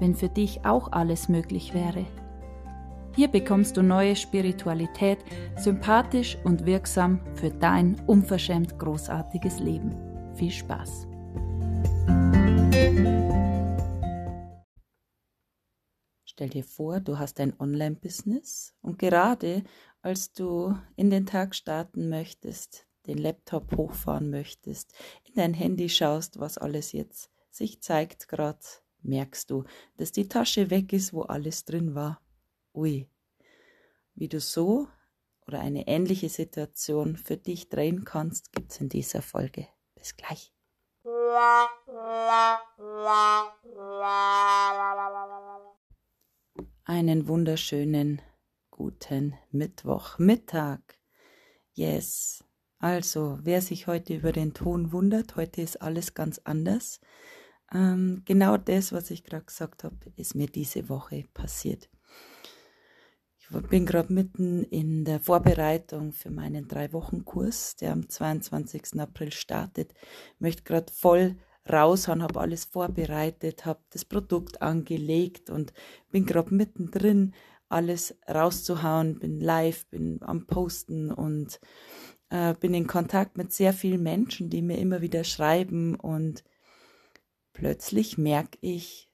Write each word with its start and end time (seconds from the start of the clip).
wenn 0.00 0.14
für 0.16 0.28
dich 0.28 0.64
auch 0.64 0.90
alles 0.90 1.28
möglich 1.28 1.74
wäre. 1.74 2.06
Hier 3.14 3.28
bekommst 3.28 3.76
du 3.76 3.82
neue 3.82 4.16
Spiritualität, 4.16 5.18
sympathisch 5.56 6.38
und 6.44 6.64
wirksam 6.66 7.20
für 7.34 7.50
dein 7.50 8.00
unverschämt 8.06 8.78
großartiges 8.78 9.58
Leben. 9.60 9.94
Viel 10.34 10.50
Spaß! 10.50 11.06
Stell 16.24 16.48
dir 16.48 16.64
vor, 16.64 17.00
du 17.00 17.18
hast 17.18 17.38
ein 17.40 17.52
Online-Business 17.60 18.74
und 18.80 18.98
gerade 18.98 19.62
als 20.00 20.32
du 20.32 20.74
in 20.96 21.10
den 21.10 21.26
Tag 21.26 21.54
starten 21.54 22.08
möchtest, 22.08 22.86
den 23.06 23.18
Laptop 23.18 23.76
hochfahren 23.76 24.30
möchtest, 24.30 24.94
in 25.24 25.34
dein 25.34 25.52
Handy 25.52 25.90
schaust, 25.90 26.40
was 26.40 26.56
alles 26.56 26.92
jetzt 26.92 27.30
sich 27.50 27.82
zeigt 27.82 28.28
gerade 28.28 28.60
merkst 29.02 29.50
du, 29.50 29.64
dass 29.96 30.12
die 30.12 30.28
Tasche 30.28 30.70
weg 30.70 30.92
ist, 30.92 31.12
wo 31.12 31.22
alles 31.22 31.64
drin 31.64 31.94
war. 31.94 32.20
Ui. 32.74 33.08
Wie 34.14 34.28
du 34.28 34.40
so 34.40 34.88
oder 35.46 35.60
eine 35.60 35.88
ähnliche 35.88 36.28
Situation 36.28 37.16
für 37.16 37.36
dich 37.36 37.68
drehen 37.68 38.04
kannst, 38.04 38.52
gibt's 38.52 38.80
in 38.80 38.88
dieser 38.88 39.22
Folge. 39.22 39.66
Bis 39.94 40.16
gleich. 40.16 40.52
Einen 46.84 47.28
wunderschönen 47.28 48.20
guten 48.70 49.34
Mittwoch, 49.50 50.18
Mittag. 50.18 50.98
Yes. 51.74 52.44
Also, 52.78 53.38
wer 53.42 53.60
sich 53.60 53.86
heute 53.86 54.14
über 54.14 54.32
den 54.32 54.54
Ton 54.54 54.90
wundert, 54.90 55.36
heute 55.36 55.60
ist 55.60 55.82
alles 55.82 56.14
ganz 56.14 56.40
anders. 56.44 57.00
Ähm, 57.72 58.22
genau 58.24 58.56
das, 58.56 58.92
was 58.92 59.10
ich 59.10 59.24
gerade 59.24 59.44
gesagt 59.44 59.84
habe, 59.84 59.96
ist 60.16 60.34
mir 60.34 60.46
diese 60.46 60.88
Woche 60.88 61.24
passiert. 61.34 61.88
Ich 63.38 63.68
bin 63.68 63.84
gerade 63.84 64.12
mitten 64.12 64.62
in 64.64 65.04
der 65.04 65.18
Vorbereitung 65.18 66.12
für 66.12 66.30
meinen 66.30 66.68
Drei-Wochen-Kurs, 66.68 67.76
der 67.76 67.92
am 67.92 68.08
22. 68.08 69.00
April 69.00 69.32
startet. 69.32 69.92
Ich 70.34 70.40
möchte 70.40 70.62
gerade 70.62 70.92
voll 70.92 71.36
raushauen, 71.70 72.22
habe 72.22 72.40
alles 72.40 72.64
vorbereitet, 72.64 73.66
habe 73.66 73.80
das 73.90 74.04
Produkt 74.04 74.62
angelegt 74.62 75.50
und 75.50 75.72
bin 76.10 76.26
gerade 76.26 76.54
mittendrin, 76.54 77.34
alles 77.68 78.16
rauszuhauen, 78.28 79.18
bin 79.18 79.40
live, 79.40 79.86
bin 79.86 80.18
am 80.22 80.46
Posten 80.46 81.12
und 81.12 81.60
äh, 82.30 82.54
bin 82.54 82.74
in 82.74 82.86
Kontakt 82.86 83.36
mit 83.36 83.52
sehr 83.52 83.72
vielen 83.72 84.02
Menschen, 84.02 84.50
die 84.50 84.62
mir 84.62 84.78
immer 84.78 85.00
wieder 85.00 85.24
schreiben 85.24 85.94
und 85.94 86.44
plötzlich 87.52 88.18
merke 88.18 88.58
ich, 88.60 89.10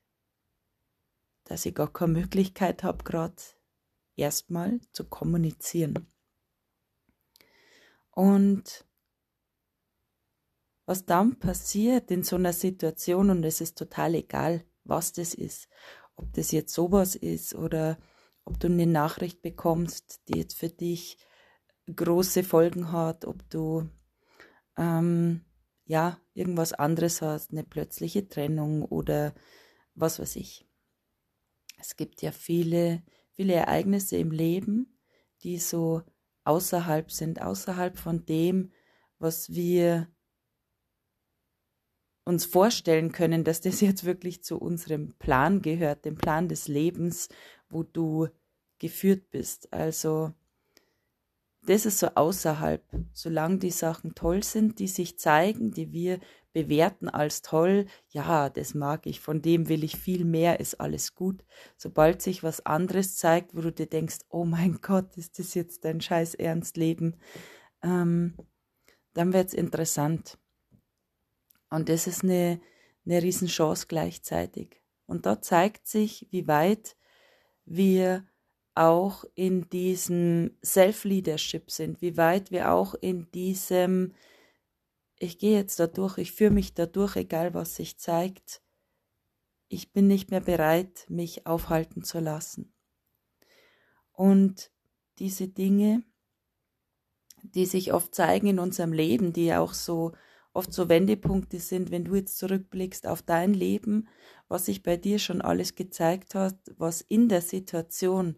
dass 1.44 1.66
ich 1.66 1.74
gar 1.74 1.92
keine 1.92 2.12
Möglichkeit 2.12 2.82
habe, 2.82 3.04
gerade 3.04 3.36
erstmal 4.16 4.80
zu 4.92 5.04
kommunizieren. 5.04 6.12
Und 8.10 8.86
was 10.86 11.04
dann 11.04 11.38
passiert 11.38 12.10
in 12.10 12.22
so 12.22 12.36
einer 12.36 12.52
Situation, 12.52 13.30
und 13.30 13.44
es 13.44 13.60
ist 13.60 13.76
total 13.76 14.14
egal, 14.14 14.64
was 14.84 15.12
das 15.12 15.34
ist, 15.34 15.68
ob 16.14 16.32
das 16.32 16.52
jetzt 16.52 16.72
sowas 16.72 17.14
ist 17.14 17.54
oder 17.54 17.98
ob 18.44 18.58
du 18.60 18.68
eine 18.68 18.86
Nachricht 18.86 19.42
bekommst, 19.42 20.22
die 20.28 20.38
jetzt 20.38 20.54
für 20.54 20.68
dich 20.68 21.18
große 21.94 22.44
Folgen 22.44 22.92
hat, 22.92 23.24
ob 23.24 23.48
du 23.50 23.88
ähm, 24.76 25.44
ja, 25.86 26.20
irgendwas 26.34 26.72
anderes 26.72 27.22
hast, 27.22 27.52
eine 27.52 27.64
plötzliche 27.64 28.28
Trennung 28.28 28.84
oder 28.84 29.34
was 29.94 30.18
weiß 30.18 30.36
ich. 30.36 30.66
Es 31.78 31.96
gibt 31.96 32.22
ja 32.22 32.32
viele, 32.32 33.02
viele 33.32 33.54
Ereignisse 33.54 34.16
im 34.16 34.30
Leben, 34.30 34.98
die 35.42 35.58
so 35.58 36.02
außerhalb 36.44 37.10
sind, 37.10 37.40
außerhalb 37.40 37.98
von 37.98 38.24
dem, 38.26 38.72
was 39.18 39.50
wir 39.50 40.08
uns 42.24 42.44
vorstellen 42.44 43.12
können, 43.12 43.44
dass 43.44 43.60
das 43.60 43.80
jetzt 43.80 44.04
wirklich 44.04 44.42
zu 44.42 44.58
unserem 44.58 45.14
Plan 45.18 45.62
gehört, 45.62 46.04
dem 46.04 46.16
Plan 46.16 46.48
des 46.48 46.68
Lebens, 46.68 47.28
wo 47.68 47.84
du 47.84 48.28
geführt 48.78 49.30
bist. 49.30 49.72
Also 49.72 50.34
das 51.66 51.86
ist 51.86 51.98
so 51.98 52.08
außerhalb. 52.14 52.82
Solange 53.12 53.58
die 53.58 53.70
Sachen 53.70 54.14
toll 54.14 54.42
sind, 54.42 54.78
die 54.78 54.88
sich 54.88 55.18
zeigen, 55.18 55.72
die 55.72 55.92
wir 55.92 56.20
bewerten 56.52 57.08
als 57.08 57.42
toll, 57.42 57.86
ja, 58.08 58.48
das 58.48 58.72
mag 58.74 59.06
ich, 59.06 59.20
von 59.20 59.42
dem 59.42 59.68
will 59.68 59.84
ich 59.84 59.96
viel 59.96 60.24
mehr, 60.24 60.58
ist 60.58 60.80
alles 60.80 61.14
gut. 61.14 61.44
Sobald 61.76 62.22
sich 62.22 62.42
was 62.42 62.64
anderes 62.64 63.16
zeigt, 63.16 63.54
wo 63.54 63.60
du 63.60 63.72
dir 63.72 63.86
denkst, 63.86 64.20
oh 64.30 64.44
mein 64.44 64.78
Gott, 64.82 65.16
ist 65.16 65.38
das 65.38 65.54
jetzt 65.54 65.84
dein 65.84 66.00
scheiß 66.00 66.34
Ernstleben, 66.34 67.16
ähm, 67.82 68.36
dann 69.12 69.32
wird's 69.32 69.54
interessant. 69.54 70.38
Und 71.68 71.88
das 71.88 72.06
ist 72.06 72.22
eine, 72.22 72.60
eine 73.04 73.22
Riesenchance 73.22 73.86
gleichzeitig. 73.86 74.80
Und 75.06 75.26
da 75.26 75.42
zeigt 75.42 75.86
sich, 75.86 76.26
wie 76.30 76.48
weit 76.48 76.96
wir 77.64 78.26
auch 78.76 79.24
in 79.34 79.68
diesem 79.70 80.56
Self-Leadership 80.64 81.70
sind, 81.70 82.02
wie 82.02 82.16
weit 82.16 82.50
wir 82.50 82.72
auch 82.72 82.94
in 82.94 83.30
diesem, 83.32 84.12
ich 85.18 85.38
gehe 85.38 85.56
jetzt 85.56 85.80
da 85.80 85.86
durch, 85.86 86.18
ich 86.18 86.32
führe 86.32 86.52
mich 86.52 86.74
da 86.74 86.86
durch, 86.86 87.16
egal 87.16 87.54
was 87.54 87.76
sich 87.76 87.98
zeigt, 87.98 88.62
ich 89.68 89.92
bin 89.92 90.06
nicht 90.06 90.30
mehr 90.30 90.40
bereit, 90.40 91.06
mich 91.08 91.46
aufhalten 91.46 92.04
zu 92.04 92.20
lassen. 92.20 92.72
Und 94.12 94.70
diese 95.18 95.48
Dinge, 95.48 96.02
die 97.42 97.66
sich 97.66 97.92
oft 97.92 98.14
zeigen 98.14 98.46
in 98.46 98.58
unserem 98.58 98.92
Leben, 98.92 99.32
die 99.32 99.54
auch 99.54 99.72
so 99.72 100.12
oft 100.52 100.72
so 100.72 100.88
Wendepunkte 100.88 101.60
sind, 101.60 101.90
wenn 101.90 102.04
du 102.04 102.14
jetzt 102.14 102.38
zurückblickst 102.38 103.06
auf 103.06 103.22
dein 103.22 103.52
Leben, 103.54 104.08
was 104.48 104.66
sich 104.66 104.82
bei 104.82 104.96
dir 104.96 105.18
schon 105.18 105.40
alles 105.40 105.74
gezeigt 105.74 106.34
hat, 106.34 106.58
was 106.76 107.00
in 107.00 107.28
der 107.28 107.42
Situation 107.42 108.36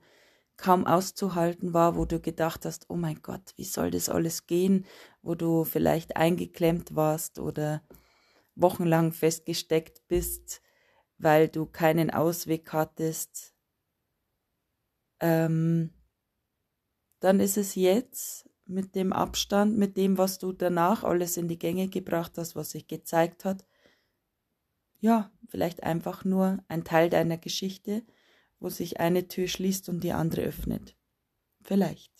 kaum 0.58 0.86
auszuhalten 0.86 1.72
war, 1.72 1.96
wo 1.96 2.04
du 2.04 2.20
gedacht 2.20 2.66
hast, 2.66 2.90
oh 2.90 2.96
mein 2.96 3.22
Gott, 3.22 3.54
wie 3.56 3.64
soll 3.64 3.90
das 3.90 4.08
alles 4.08 4.46
gehen, 4.46 4.84
wo 5.22 5.34
du 5.34 5.64
vielleicht 5.64 6.16
eingeklemmt 6.16 6.94
warst 6.94 7.38
oder 7.38 7.82
wochenlang 8.56 9.12
festgesteckt 9.12 10.06
bist, 10.08 10.60
weil 11.16 11.48
du 11.48 11.64
keinen 11.64 12.10
Ausweg 12.10 12.72
hattest, 12.72 13.54
ähm, 15.20 15.94
dann 17.20 17.40
ist 17.40 17.56
es 17.56 17.74
jetzt 17.74 18.48
mit 18.66 18.94
dem 18.94 19.12
Abstand, 19.12 19.78
mit 19.78 19.96
dem, 19.96 20.18
was 20.18 20.38
du 20.38 20.52
danach 20.52 21.04
alles 21.04 21.36
in 21.36 21.48
die 21.48 21.58
Gänge 21.58 21.88
gebracht 21.88 22.36
hast, 22.36 22.56
was 22.56 22.70
sich 22.70 22.86
gezeigt 22.86 23.44
hat, 23.44 23.64
ja, 25.00 25.30
vielleicht 25.48 25.84
einfach 25.84 26.24
nur 26.24 26.58
ein 26.66 26.84
Teil 26.84 27.08
deiner 27.08 27.38
Geschichte, 27.38 28.02
wo 28.60 28.68
sich 28.68 29.00
eine 29.00 29.28
Tür 29.28 29.48
schließt 29.48 29.88
und 29.88 30.02
die 30.02 30.12
andere 30.12 30.42
öffnet. 30.42 30.96
Vielleicht. 31.62 32.12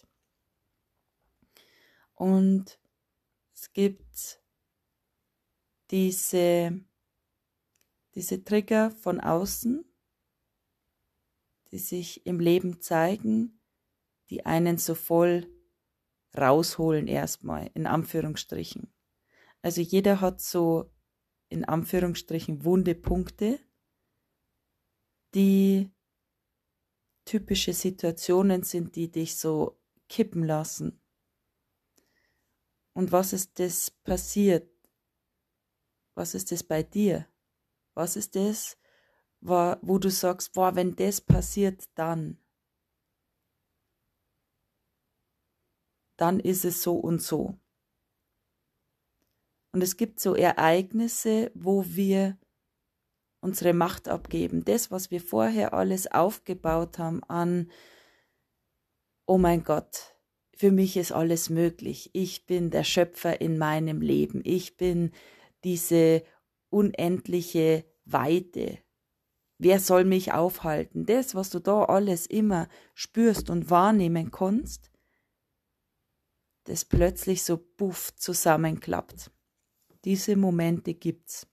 Und 2.15 2.79
es 3.55 3.73
gibt 3.73 4.43
diese, 5.91 6.81
diese 8.15 8.45
Trigger 8.45 8.91
von 8.91 9.21
außen, 9.21 9.85
die 11.71 11.79
sich 11.79 12.27
im 12.27 12.41
Leben 12.41 12.81
zeigen, 12.81 13.61
die 14.31 14.47
einen 14.47 14.79
so 14.79 14.95
voll 14.95 15.47
rausholen 16.37 17.07
erstmal, 17.07 17.71
in 17.75 17.87
Anführungsstrichen. 17.87 18.93
Also 19.63 19.81
jeder 19.81 20.21
hat 20.21 20.41
so 20.41 20.91
in 21.49 21.65
Anführungsstrichen 21.65 22.65
wunde 22.65 22.95
Punkte, 22.95 23.59
die 25.35 25.91
typische 27.29 27.75
Situationen 27.75 28.63
sind, 28.63 28.97
die 28.97 29.11
dich 29.11 29.37
so 29.37 29.79
kippen 30.09 30.45
lassen. 30.45 30.99
Und 32.95 33.13
was 33.13 33.35
ist 33.35 33.59
das 33.59 33.91
passiert? 33.91 34.67
Was 36.15 36.35
ist 36.35 36.51
das 36.53 36.65
bei 36.65 36.83
dir? 36.83 37.29
Was 37.93 38.17
ist 38.17 38.35
das, 38.35 38.79
wo 39.41 39.99
du 39.99 40.11
sagst, 40.11 40.55
boah, 40.55 40.75
wenn 40.75 40.97
das 40.97 41.21
passiert, 41.21 41.85
dann. 41.95 42.39
Dann 46.17 46.41
ist 46.41 46.65
es 46.65 46.83
so 46.83 46.97
und 46.97 47.21
so. 47.21 47.61
Und 49.73 49.83
es 49.83 49.99
gibt 49.99 50.19
so 50.19 50.35
Ereignisse, 50.35 51.53
wo 51.55 51.85
wir 51.85 52.39
unsere 53.41 53.73
Macht 53.73 54.09
abgeben. 54.09 54.65
Das, 54.65 54.91
was 54.91 55.11
wir 55.11 55.21
vorher 55.21 55.75
alles 55.75 56.11
aufgebaut 56.11 56.99
haben 56.99 57.23
an, 57.25 57.71
oh 59.27 59.39
mein 59.39 59.65
Gott, 59.65 60.15
für 60.57 60.73
mich 60.73 60.97
ist 60.97 61.13
alles 61.13 61.51
möglich. 61.51 62.11
Ich 62.15 62.47
bin 62.47 62.71
der 62.71 62.85
Schöpfer 62.85 63.41
in 63.41 63.59
meinem 63.59 64.01
Leben. 64.01 64.41
Ich 64.45 64.77
bin 64.77 65.13
diese 65.63 66.25
unendliche 66.71 67.85
Weite. 68.05 68.79
Wer 69.59 69.81
soll 69.81 70.05
mich 70.05 70.33
aufhalten? 70.33 71.05
Das, 71.07 71.35
was 71.35 71.51
du 71.51 71.59
da 71.59 71.85
alles 71.85 72.27
immer 72.27 72.69
spürst 72.95 73.51
und 73.51 73.71
wahrnehmen 73.71 74.31
kannst, 74.31 74.91
das 76.65 76.85
plötzlich 76.85 77.43
so 77.43 77.57
puff 77.57 78.15
zusammenklappt. 78.17 79.31
Diese 80.05 80.37
Momente 80.37 80.95
gibt's. 80.95 81.48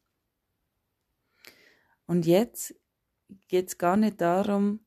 Und 2.05 2.25
jetzt 2.25 2.75
geht's 3.47 3.77
gar 3.77 3.97
nicht 3.97 4.21
darum, 4.21 4.85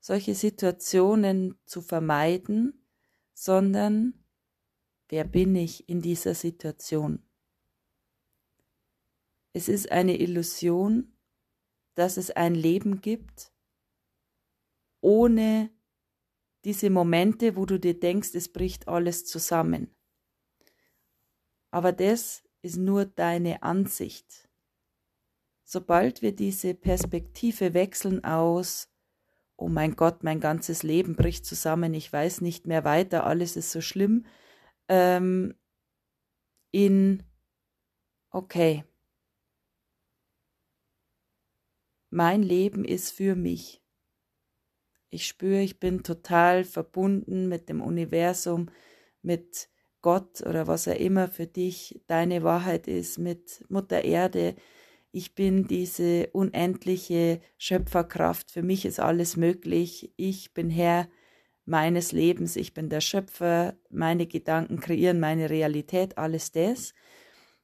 solche 0.00 0.34
Situationen 0.34 1.58
zu 1.64 1.80
vermeiden, 1.80 2.86
sondern 3.32 4.24
wer 5.08 5.24
bin 5.24 5.56
ich 5.56 5.88
in 5.88 6.02
dieser 6.02 6.34
Situation? 6.34 7.26
Es 9.52 9.68
ist 9.68 9.90
eine 9.90 10.18
Illusion, 10.18 11.16
dass 11.94 12.16
es 12.16 12.30
ein 12.30 12.54
Leben 12.54 13.00
gibt, 13.00 13.52
ohne 15.00 15.70
diese 16.64 16.90
Momente, 16.90 17.56
wo 17.56 17.66
du 17.66 17.78
dir 17.78 17.98
denkst, 17.98 18.34
es 18.34 18.52
bricht 18.52 18.88
alles 18.88 19.26
zusammen. 19.26 19.94
Aber 21.70 21.92
das 21.92 22.42
ist 22.62 22.76
nur 22.76 23.04
deine 23.04 23.62
Ansicht. 23.62 24.48
Sobald 25.64 26.22
wir 26.22 26.32
diese 26.32 26.74
Perspektive 26.74 27.74
wechseln 27.74 28.22
aus, 28.22 28.88
oh 29.56 29.68
mein 29.68 29.96
Gott, 29.96 30.22
mein 30.22 30.40
ganzes 30.40 30.82
Leben 30.82 31.16
bricht 31.16 31.46
zusammen, 31.46 31.94
ich 31.94 32.12
weiß 32.12 32.42
nicht 32.42 32.66
mehr 32.66 32.84
weiter, 32.84 33.24
alles 33.24 33.56
ist 33.56 33.70
so 33.70 33.80
schlimm, 33.80 34.26
ähm, 34.88 35.54
in, 36.70 37.22
okay, 38.30 38.84
mein 42.10 42.42
Leben 42.42 42.84
ist 42.84 43.10
für 43.10 43.34
mich. 43.34 43.82
Ich 45.10 45.26
spüre, 45.26 45.60
ich 45.60 45.78
bin 45.78 46.02
total 46.02 46.64
verbunden 46.64 47.48
mit 47.48 47.68
dem 47.68 47.80
Universum, 47.80 48.70
mit 49.22 49.68
Gott 50.02 50.42
oder 50.42 50.66
was 50.66 50.86
er 50.86 51.00
immer 51.00 51.28
für 51.28 51.46
dich 51.46 52.02
deine 52.06 52.42
Wahrheit 52.42 52.88
ist, 52.88 53.18
mit 53.18 53.64
Mutter 53.70 54.04
Erde. 54.04 54.54
Ich 55.16 55.36
bin 55.36 55.68
diese 55.68 56.28
unendliche 56.32 57.40
Schöpferkraft. 57.56 58.50
Für 58.50 58.64
mich 58.64 58.84
ist 58.84 58.98
alles 58.98 59.36
möglich. 59.36 60.12
Ich 60.16 60.54
bin 60.54 60.70
Herr 60.70 61.08
meines 61.64 62.10
Lebens. 62.10 62.56
Ich 62.56 62.74
bin 62.74 62.88
der 62.88 63.00
Schöpfer. 63.00 63.78
Meine 63.90 64.26
Gedanken 64.26 64.80
kreieren 64.80 65.20
meine 65.20 65.50
Realität. 65.50 66.18
Alles 66.18 66.50
das. 66.50 66.94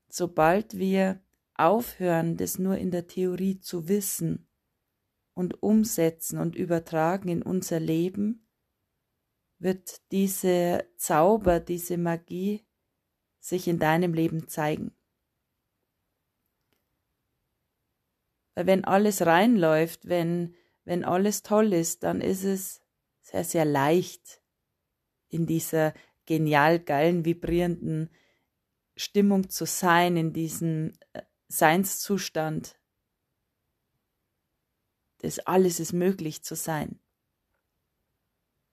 Sobald 0.09 0.79
wir 0.79 1.25
aufhören, 1.55 2.37
das 2.37 2.61
nur 2.61 2.79
in 2.79 2.93
der 2.93 3.09
Theorie 3.09 3.59
zu 3.59 3.89
wissen 3.89 4.47
und 5.35 5.61
umsetzen 5.61 6.39
und 6.39 6.55
übertragen 6.55 7.29
in 7.29 7.43
unser 7.43 7.81
Leben, 7.81 8.47
wird 9.59 10.03
diese 10.13 10.85
Zauber, 10.95 11.59
diese 11.59 11.99
Magie 11.99 12.65
sich 13.41 13.67
in 13.67 13.81
deinem 13.81 14.15
Leben 14.15 14.47
zeigen. 14.47 14.95
Wenn 18.67 18.85
alles 18.85 19.25
reinläuft, 19.27 20.09
wenn, 20.09 20.55
wenn 20.85 21.05
alles 21.05 21.43
toll 21.43 21.73
ist, 21.73 22.03
dann 22.03 22.21
ist 22.21 22.45
es 22.45 22.83
sehr, 23.21 23.45
sehr 23.45 23.65
leicht, 23.65 24.41
in 25.29 25.47
dieser 25.47 25.95
genial 26.27 26.81
geilen, 26.81 27.25
vibrierenden 27.25 28.11
Stimmung 28.97 29.49
zu 29.49 29.65
sein, 29.65 30.17
in 30.17 30.33
diesem 30.33 30.93
äh, 31.13 31.23
Seinszustand, 31.49 32.77
das 35.19 35.39
alles 35.41 35.81
ist 35.81 35.93
möglich 35.93 36.43
zu 36.43 36.55
sein. 36.55 37.01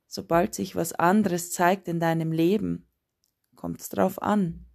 Sobald 0.06 0.56
sich 0.56 0.76
was 0.76 0.94
anderes 0.94 1.52
zeigt 1.52 1.88
in 1.88 2.00
deinem 2.00 2.32
Leben, 2.32 2.88
kommt 3.56 3.82
es 3.82 3.90
drauf 3.90 4.22
an, 4.22 4.66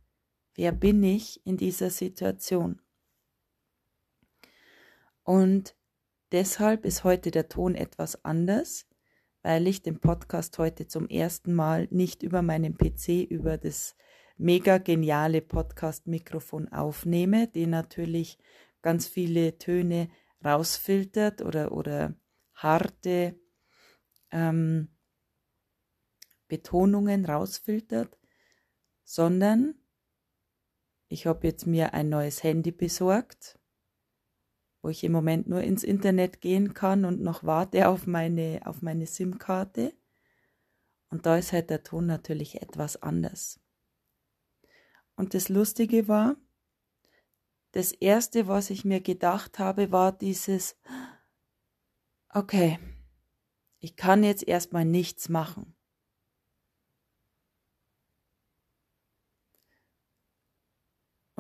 wer 0.54 0.72
bin 0.72 1.02
ich 1.02 1.44
in 1.46 1.56
dieser 1.56 1.90
Situation. 1.90 2.82
Und 5.22 5.76
deshalb 6.32 6.84
ist 6.84 7.04
heute 7.04 7.30
der 7.30 7.48
Ton 7.48 7.74
etwas 7.74 8.24
anders, 8.24 8.86
weil 9.42 9.66
ich 9.66 9.82
den 9.82 10.00
Podcast 10.00 10.58
heute 10.58 10.86
zum 10.86 11.08
ersten 11.08 11.54
Mal 11.54 11.88
nicht 11.90 12.22
über 12.22 12.42
meinen 12.42 12.76
PC, 12.76 13.24
über 13.28 13.58
das 13.58 13.96
mega 14.36 14.78
geniale 14.78 15.40
Podcast-Mikrofon 15.40 16.68
aufnehme, 16.68 17.48
die 17.48 17.66
natürlich 17.66 18.38
ganz 18.82 19.06
viele 19.06 19.58
Töne 19.58 20.10
rausfiltert 20.44 21.42
oder, 21.42 21.72
oder 21.72 22.14
harte 22.54 23.38
ähm, 24.30 24.88
Betonungen 26.48 27.24
rausfiltert, 27.24 28.18
sondern 29.04 29.74
ich 31.08 31.26
habe 31.26 31.46
jetzt 31.46 31.66
mir 31.66 31.94
ein 31.94 32.08
neues 32.08 32.42
Handy 32.42 32.72
besorgt, 32.72 33.58
wo 34.82 34.88
ich 34.88 35.04
im 35.04 35.12
Moment 35.12 35.48
nur 35.48 35.62
ins 35.62 35.84
Internet 35.84 36.40
gehen 36.40 36.74
kann 36.74 37.04
und 37.04 37.22
noch 37.22 37.44
warte 37.44 37.88
auf 37.88 38.06
meine, 38.06 38.60
auf 38.64 38.82
meine 38.82 39.06
SIM-Karte. 39.06 39.94
Und 41.08 41.24
da 41.24 41.36
ist 41.36 41.52
halt 41.52 41.70
der 41.70 41.84
Ton 41.84 42.06
natürlich 42.06 42.60
etwas 42.60 43.00
anders. 43.00 43.60
Und 45.14 45.34
das 45.34 45.48
Lustige 45.48 46.08
war, 46.08 46.36
das 47.70 47.92
Erste, 47.92 48.48
was 48.48 48.70
ich 48.70 48.84
mir 48.84 49.00
gedacht 49.00 49.58
habe, 49.58 49.92
war 49.92 50.12
dieses, 50.12 50.76
okay, 52.28 52.78
ich 53.78 53.96
kann 53.96 54.24
jetzt 54.24 54.46
erstmal 54.46 54.84
nichts 54.84 55.28
machen. 55.28 55.74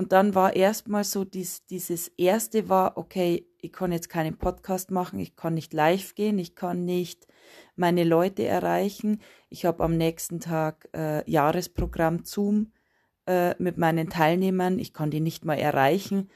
Und 0.02 0.10
dann 0.10 0.34
war 0.34 0.56
erstmal 0.56 1.04
so 1.04 1.24
dies, 1.24 1.64
dieses 1.66 2.08
erste 2.08 2.68
war, 2.68 2.96
okay, 2.96 3.46
ich 3.60 3.72
kann 3.72 3.92
jetzt 3.92 4.08
keinen 4.08 4.36
Podcast 4.36 4.90
machen, 4.90 5.20
ich 5.20 5.36
kann 5.36 5.54
nicht 5.54 5.72
live 5.72 6.16
gehen, 6.16 6.40
ich 6.40 6.56
kann 6.56 6.84
nicht 6.84 7.28
meine 7.76 8.02
Leute 8.02 8.44
erreichen. 8.44 9.20
Ich 9.48 9.64
habe 9.64 9.84
am 9.84 9.96
nächsten 9.96 10.40
Tag 10.40 10.88
äh, 10.92 11.30
Jahresprogramm 11.30 12.24
Zoom 12.24 12.72
äh, 13.28 13.54
mit 13.62 13.78
meinen 13.78 14.10
Teilnehmern, 14.10 14.80
ich 14.80 14.92
kann 14.92 15.12
die 15.12 15.20
nicht 15.20 15.44
mal 15.44 15.54
erreichen. 15.56 16.28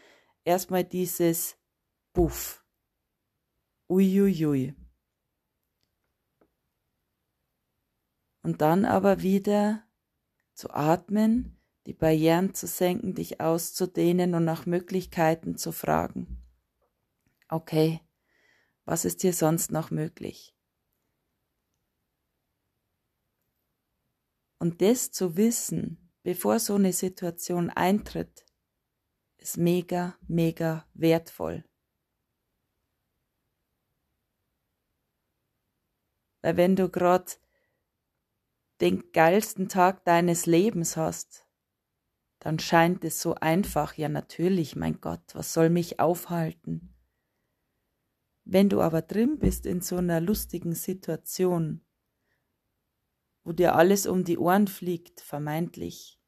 Erstmal 0.45 0.85
dieses 0.85 1.59
Buff. 2.13 2.65
Uiuiui. 3.89 4.77
Und 8.45 8.61
dann 8.61 8.85
aber 8.85 9.23
wieder 9.23 9.83
zu 10.55 10.71
atmen, 10.71 11.56
die 11.87 11.95
Barrieren 11.95 12.53
zu 12.53 12.67
senken, 12.67 13.15
dich 13.15 13.41
auszudehnen 13.41 14.35
und 14.35 14.45
nach 14.45 14.67
Möglichkeiten 14.67 15.57
zu 15.57 15.71
fragen. 15.71 16.43
Okay, 17.49 18.01
was 18.85 19.05
ist 19.05 19.23
hier 19.23 19.33
sonst 19.33 19.71
noch 19.71 19.93
möglich? 19.93 20.53
Und 24.59 24.83
das 24.83 25.13
zu 25.13 25.37
wissen, 25.37 26.13
bevor 26.25 26.59
so 26.59 26.75
eine 26.75 26.93
Situation 26.93 27.71
eintritt, 27.71 28.45
ist 29.37 29.59
mega, 29.59 30.19
mega 30.27 30.89
wertvoll. 30.95 31.65
Weil 36.43 36.57
wenn 36.57 36.75
du 36.75 36.89
gerade 36.89 37.33
den 38.81 39.13
geilsten 39.13 39.69
Tag 39.69 40.05
deines 40.05 40.47
Lebens 40.47 40.97
hast, 40.97 41.46
dann 42.47 42.61
scheint 42.61 43.03
es 43.03 43.21
so 43.21 43.35
einfach, 43.35 43.95
ja 43.95 44.09
natürlich, 44.09 44.77
mein 44.77 45.01
Gott, 45.01 45.35
was 45.35 45.53
soll 45.53 45.69
mich 45.69 45.99
aufhalten? 45.99 46.95
Wenn 48.45 48.69
du 48.69 48.83
aber 48.83 49.03
drin 49.03 49.41
bist 49.41 49.67
in 49.67 49.81
so 49.81 49.97
einer 49.97 50.21
lustigen 50.21 50.77
Situation, 50.77 51.85
wo 53.43 53.51
dir 53.51 53.75
alles 53.75 54.07
um 54.07 54.23
die 54.23 54.39
Ohren 54.39 54.69
fliegt, 54.69 55.23
vermeintlich, 55.23 56.21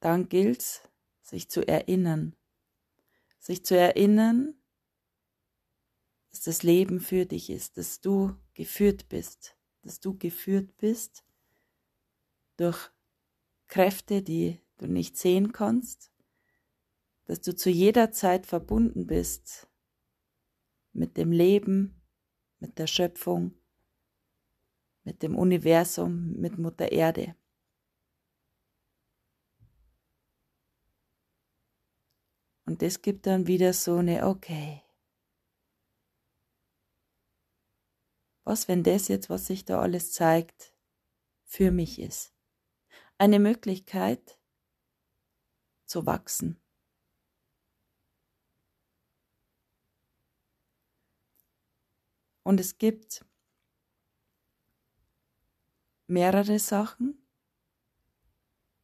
dann 0.00 0.28
gilt's, 0.28 0.82
sich 1.22 1.48
zu 1.48 1.66
erinnern. 1.66 2.36
sich 3.38 3.64
zu 3.64 3.78
erinnern, 3.78 4.60
dass 6.32 6.42
das 6.42 6.62
Leben 6.62 7.00
für 7.00 7.24
dich 7.24 7.48
ist, 7.48 7.78
dass 7.78 8.02
du 8.02 8.36
geführt 8.52 9.08
bist, 9.08 9.56
dass 9.80 10.00
du 10.00 10.18
geführt 10.18 10.76
bist 10.76 11.24
durch 12.58 12.91
Kräfte, 13.72 14.20
die 14.20 14.60
du 14.76 14.86
nicht 14.86 15.16
sehen 15.16 15.52
kannst, 15.52 16.12
dass 17.24 17.40
du 17.40 17.56
zu 17.56 17.70
jeder 17.70 18.12
Zeit 18.12 18.44
verbunden 18.44 19.06
bist 19.06 19.66
mit 20.92 21.16
dem 21.16 21.32
Leben, 21.32 22.02
mit 22.58 22.78
der 22.78 22.86
Schöpfung, 22.86 23.54
mit 25.04 25.22
dem 25.22 25.38
Universum, 25.38 26.34
mit 26.34 26.58
Mutter 26.58 26.92
Erde. 26.92 27.34
Und 32.66 32.82
das 32.82 33.00
gibt 33.00 33.26
dann 33.26 33.46
wieder 33.46 33.72
so 33.72 33.96
eine, 33.96 34.26
okay, 34.26 34.82
was, 38.44 38.68
wenn 38.68 38.82
das 38.82 39.08
jetzt, 39.08 39.30
was 39.30 39.46
sich 39.46 39.64
da 39.64 39.80
alles 39.80 40.12
zeigt, 40.12 40.74
für 41.46 41.70
mich 41.70 41.98
ist? 41.98 42.31
Eine 43.18 43.38
Möglichkeit 43.38 44.38
zu 45.86 46.06
wachsen. 46.06 46.62
Und 52.42 52.58
es 52.58 52.78
gibt 52.78 53.24
mehrere 56.06 56.58
Sachen. 56.58 57.18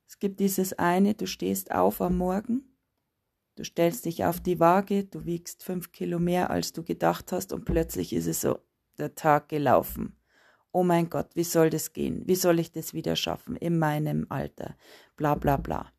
Es 0.07 0.19
gibt 0.19 0.41
dieses 0.41 0.73
eine, 0.73 1.15
du 1.15 1.27
stehst 1.27 1.71
auf 1.71 2.01
am 2.01 2.17
Morgen, 2.17 2.77
du 3.57 3.65
stellst 3.65 4.05
dich 4.05 4.25
auf 4.25 4.41
die 4.41 4.59
Waage, 4.59 5.05
du 5.05 5.25
wiegst 5.27 5.63
fünf 5.63 5.93
Kilo 5.93 6.19
mehr, 6.19 6.51
als 6.51 6.73
du 6.73 6.83
gedacht 6.83 7.33
hast, 7.33 7.53
und 7.53 7.65
plötzlich 7.65 8.13
ist 8.13 8.27
es 8.27 8.41
so 8.41 8.59
der 8.97 9.15
Tag 9.15 9.49
gelaufen. 9.49 10.18
Oh 10.73 10.83
mein 10.83 11.09
Gott, 11.09 11.35
wie 11.35 11.45
soll 11.45 11.71
das 11.71 11.93
gehen? 11.93 12.23
Wie 12.27 12.35
soll 12.35 12.59
ich 12.59 12.73
das 12.73 12.93
wieder 12.93 13.17
schaffen 13.17 13.57
in 13.57 13.79
meinem 13.79 14.27
Alter? 14.29 14.77
Bla 15.17 15.35
bla 15.35 15.57
bla. 15.57 15.93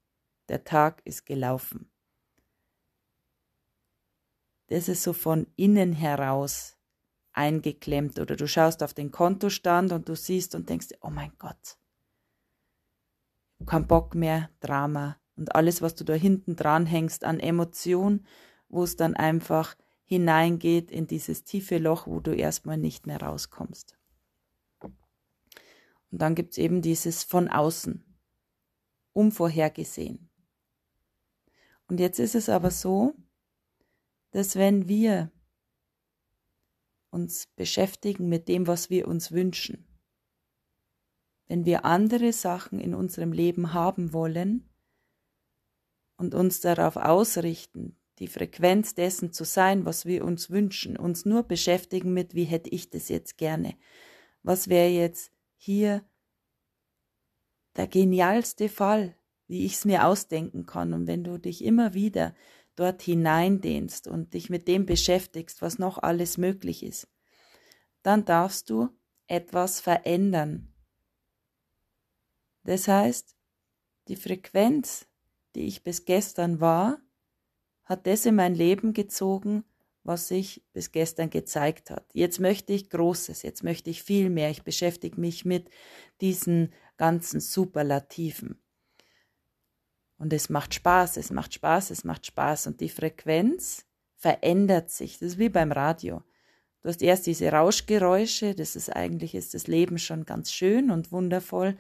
Der 0.48 0.64
Tag 0.64 1.02
ist 1.06 1.26
gelaufen. 1.26 1.92
Das 4.68 4.88
ist 4.88 5.04
so 5.04 5.14
von 5.14 5.48
innen 5.56 5.94
heraus 5.94 6.78
eingeklemmt 7.34 8.20
oder 8.20 8.36
du 8.36 8.48
schaust 8.48 8.84
auf 8.84 8.94
den 8.94 9.12
Kontostand 9.12 9.92
und 9.92 10.10
du 10.10 10.16
siehst 10.16 10.56
und 10.56 10.70
denkst, 10.70 10.90
oh 11.02 11.10
mein 11.10 11.32
Gott, 11.38 11.78
kein 13.66 13.88
Bock 13.88 14.16
mehr, 14.16 14.50
Drama 14.60 15.18
und 15.36 15.56
alles, 15.56 15.82
was 15.82 15.96
du 15.96 16.04
da 16.04 16.14
hinten 16.14 16.56
dran 16.56 16.86
hängst 16.86 17.24
an 17.24 17.40
Emotion, 17.40 18.26
wo 18.68 18.84
es 18.84 18.96
dann 18.96 19.16
einfach 19.16 19.76
hineingeht 20.04 20.92
in 20.92 21.08
dieses 21.08 21.44
tiefe 21.44 21.78
Loch, 21.78 22.08
wo 22.08 22.20
du 22.20 22.34
erstmal 22.34 22.78
nicht 22.78 23.08
mehr 23.08 23.22
rauskommst. 23.22 23.99
Und 26.12 26.22
dann 26.22 26.36
gibt 26.36 26.52
es 26.52 26.58
eben 26.58 26.82
dieses 26.82 27.24
von 27.24 27.48
außen, 27.48 28.04
unvorhergesehen. 29.14 30.30
Und 31.88 32.00
jetzt 32.00 32.20
ist 32.20 32.36
es 32.36 32.50
aber 32.50 32.72
so, 32.72 33.14
dass 34.32 34.56
wenn 34.56 34.88
wir 34.88 35.32
uns 37.12 37.48
beschäftigen 37.56 38.30
mit 38.30 38.48
dem, 38.48 38.68
was 38.68 38.90
wir 38.90 39.08
uns 39.08 39.32
wünschen. 39.32 39.86
Wenn 41.48 41.66
wir 41.66 41.86
andere 41.86 42.32
Sachen 42.32 42.80
in 42.80 42.94
unserem 42.94 43.32
Leben 43.32 43.74
haben 43.74 44.14
wollen 44.14 44.70
und 46.18 46.36
uns 46.36 46.62
darauf 46.62 46.96
ausrichten, 46.96 47.98
die 48.20 48.28
Frequenz 48.28 48.94
dessen 48.94 49.32
zu 49.32 49.46
sein, 49.46 49.86
was 49.86 50.06
wir 50.06 50.24
uns 50.26 50.50
wünschen, 50.50 50.98
uns 50.98 51.26
nur 51.26 51.44
beschäftigen 51.44 52.14
mit, 52.14 52.36
wie 52.36 52.44
hätte 52.44 52.70
ich 52.70 52.90
das 52.90 53.10
jetzt 53.10 53.38
gerne, 53.38 53.76
was 54.44 54.68
wäre 54.68 54.90
jetzt 54.90 55.32
hier 55.62 56.06
der 57.76 57.88
genialste 57.88 58.70
Fall, 58.70 59.16
wie 59.48 59.66
ich 59.66 59.74
es 59.74 59.86
mir 59.86 60.06
ausdenken 60.06 60.66
kann. 60.66 60.94
Und 60.94 61.06
wenn 61.06 61.24
du 61.24 61.38
dich 61.38 61.64
immer 61.64 61.94
wieder 61.94 62.34
dort 62.76 63.02
hineindehnst 63.02 64.08
und 64.08 64.34
dich 64.34 64.50
mit 64.50 64.70
dem 64.70 64.86
beschäftigst, 64.86 65.62
was 65.62 65.78
noch 65.78 65.98
alles 65.98 66.38
möglich 66.38 66.82
ist, 66.82 67.10
dann 68.04 68.24
darfst 68.24 68.70
du 68.70 68.90
etwas 69.28 69.82
verändern. 69.82 70.74
Das 72.64 72.88
heißt, 72.88 73.36
die 74.08 74.16
Frequenz, 74.16 75.08
die 75.56 75.68
ich 75.68 75.84
bis 75.84 76.06
gestern 76.06 76.62
war, 76.62 77.02
hat 77.84 78.08
das 78.08 78.26
in 78.26 78.36
mein 78.36 78.56
Leben 78.56 78.94
gezogen, 78.94 79.66
was 80.10 80.28
sich 80.28 80.64
bis 80.74 80.92
gestern 80.92 81.30
gezeigt 81.30 81.92
hat. 81.92 82.04
Jetzt 82.14 82.40
möchte 82.40 82.74
ich 82.74 82.90
Großes, 82.90 83.44
jetzt 83.44 83.64
möchte 83.64 83.92
ich 83.92 84.04
viel 84.04 84.30
mehr. 84.30 84.50
Ich 84.50 84.64
beschäftige 84.64 85.22
mich 85.22 85.46
mit 85.46 85.70
diesen 86.20 86.74
ganzen 86.98 87.40
Superlativen. 87.40 88.60
Und 90.18 90.34
es 90.34 90.50
macht 90.50 90.74
Spaß, 90.74 91.16
es 91.18 91.32
macht 91.32 91.54
Spaß, 91.54 91.92
es 91.92 92.04
macht 92.04 92.26
Spaß. 92.26 92.68
Und 92.68 92.82
die 92.82 92.90
Frequenz 92.90 93.86
verändert 94.16 94.90
sich. 94.90 95.20
Das 95.20 95.30
ist 95.30 95.38
wie 95.38 95.50
beim 95.50 95.72
Radio. 95.72 96.24
Du 96.82 96.90
hast 96.90 97.02
erst 97.02 97.28
diese 97.28 97.52
Rauschgeräusche, 97.52 98.56
das 98.56 98.76
ist 98.76 98.90
eigentlich 98.90 99.36
ist 99.36 99.54
das 99.54 99.68
Leben 99.68 100.00
schon 100.00 100.26
ganz 100.26 100.52
schön 100.52 100.90
und 100.90 101.12
wundervoll. 101.12 101.78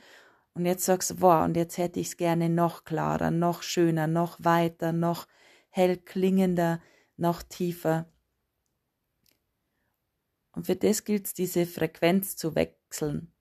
Und 0.53 0.65
jetzt 0.65 0.85
sagst 0.85 1.09
du, 1.09 1.15
boah, 1.15 1.43
und 1.45 1.57
jetzt 1.57 1.77
hätte 1.77 1.99
ich 1.99 2.07
es 2.07 2.17
gerne 2.17 2.47
noch 2.47 2.83
klarer, 2.83 3.31
noch 3.31 3.63
schöner, 3.63 4.07
noch 4.07 4.37
weiter, 4.39 4.93
noch 4.93 5.27
hell 5.69 5.97
klingender, 5.97 6.79
noch 7.17 7.41
tiefer. 7.41 8.05
Und 10.51 10.65
für 10.65 10.75
das 10.75 11.03
gilt 11.03 11.27
es, 11.27 11.33
diese 11.33 11.65
Frequenz 11.65 12.35
zu 12.35 12.55
wechseln. 12.55 13.31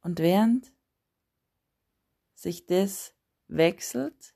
Und 0.00 0.18
während 0.18 0.72
sich 2.34 2.66
das 2.66 3.14
wechselt, 3.48 4.34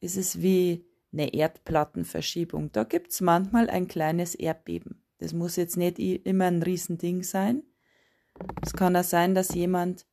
ist 0.00 0.16
es 0.16 0.40
wie 0.40 0.86
eine 1.12 1.34
Erdplattenverschiebung. 1.34 2.72
Da 2.72 2.84
gibt 2.84 3.12
es 3.12 3.20
manchmal 3.20 3.68
ein 3.68 3.88
kleines 3.88 4.34
Erdbeben. 4.34 5.04
Das 5.18 5.32
muss 5.32 5.56
jetzt 5.56 5.76
nicht 5.76 5.98
immer 5.98 6.46
ein 6.46 6.62
Riesending 6.62 7.22
sein. 7.22 7.62
Es 8.62 8.72
kann 8.72 8.96
auch 8.96 9.04
sein, 9.04 9.34
dass 9.34 9.54
jemand, 9.54 10.06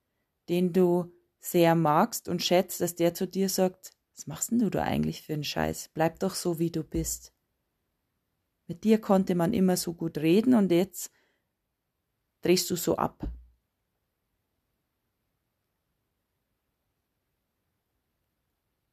den 0.50 0.74
du 0.74 1.12
sehr 1.40 1.76
magst 1.76 2.28
und 2.28 2.44
schätzt, 2.44 2.82
dass 2.82 2.96
der 2.96 3.14
zu 3.14 3.28
dir 3.28 3.50
sagt, 3.50 3.92
was 4.16 4.28
machst 4.28 4.52
denn 4.52 4.60
du 4.60 4.70
da 4.70 4.84
eigentlich 4.84 5.22
für 5.22 5.34
einen 5.34 5.44
Scheiß? 5.44 5.92
Bleib 5.94 6.20
doch 6.20 6.36
so, 6.36 6.60
wie 6.60 6.72
du 6.72 6.84
bist. 6.84 7.34
Mit 8.70 8.84
dir 8.84 9.02
konnte 9.02 9.34
man 9.34 9.52
immer 9.52 9.78
so 9.78 9.96
gut 9.96 10.20
reden 10.20 10.54
und 10.54 10.72
jetzt 10.72 11.12
drehst 12.42 12.70
du 12.70 12.76
so 12.76 12.98
ab. 12.98 13.28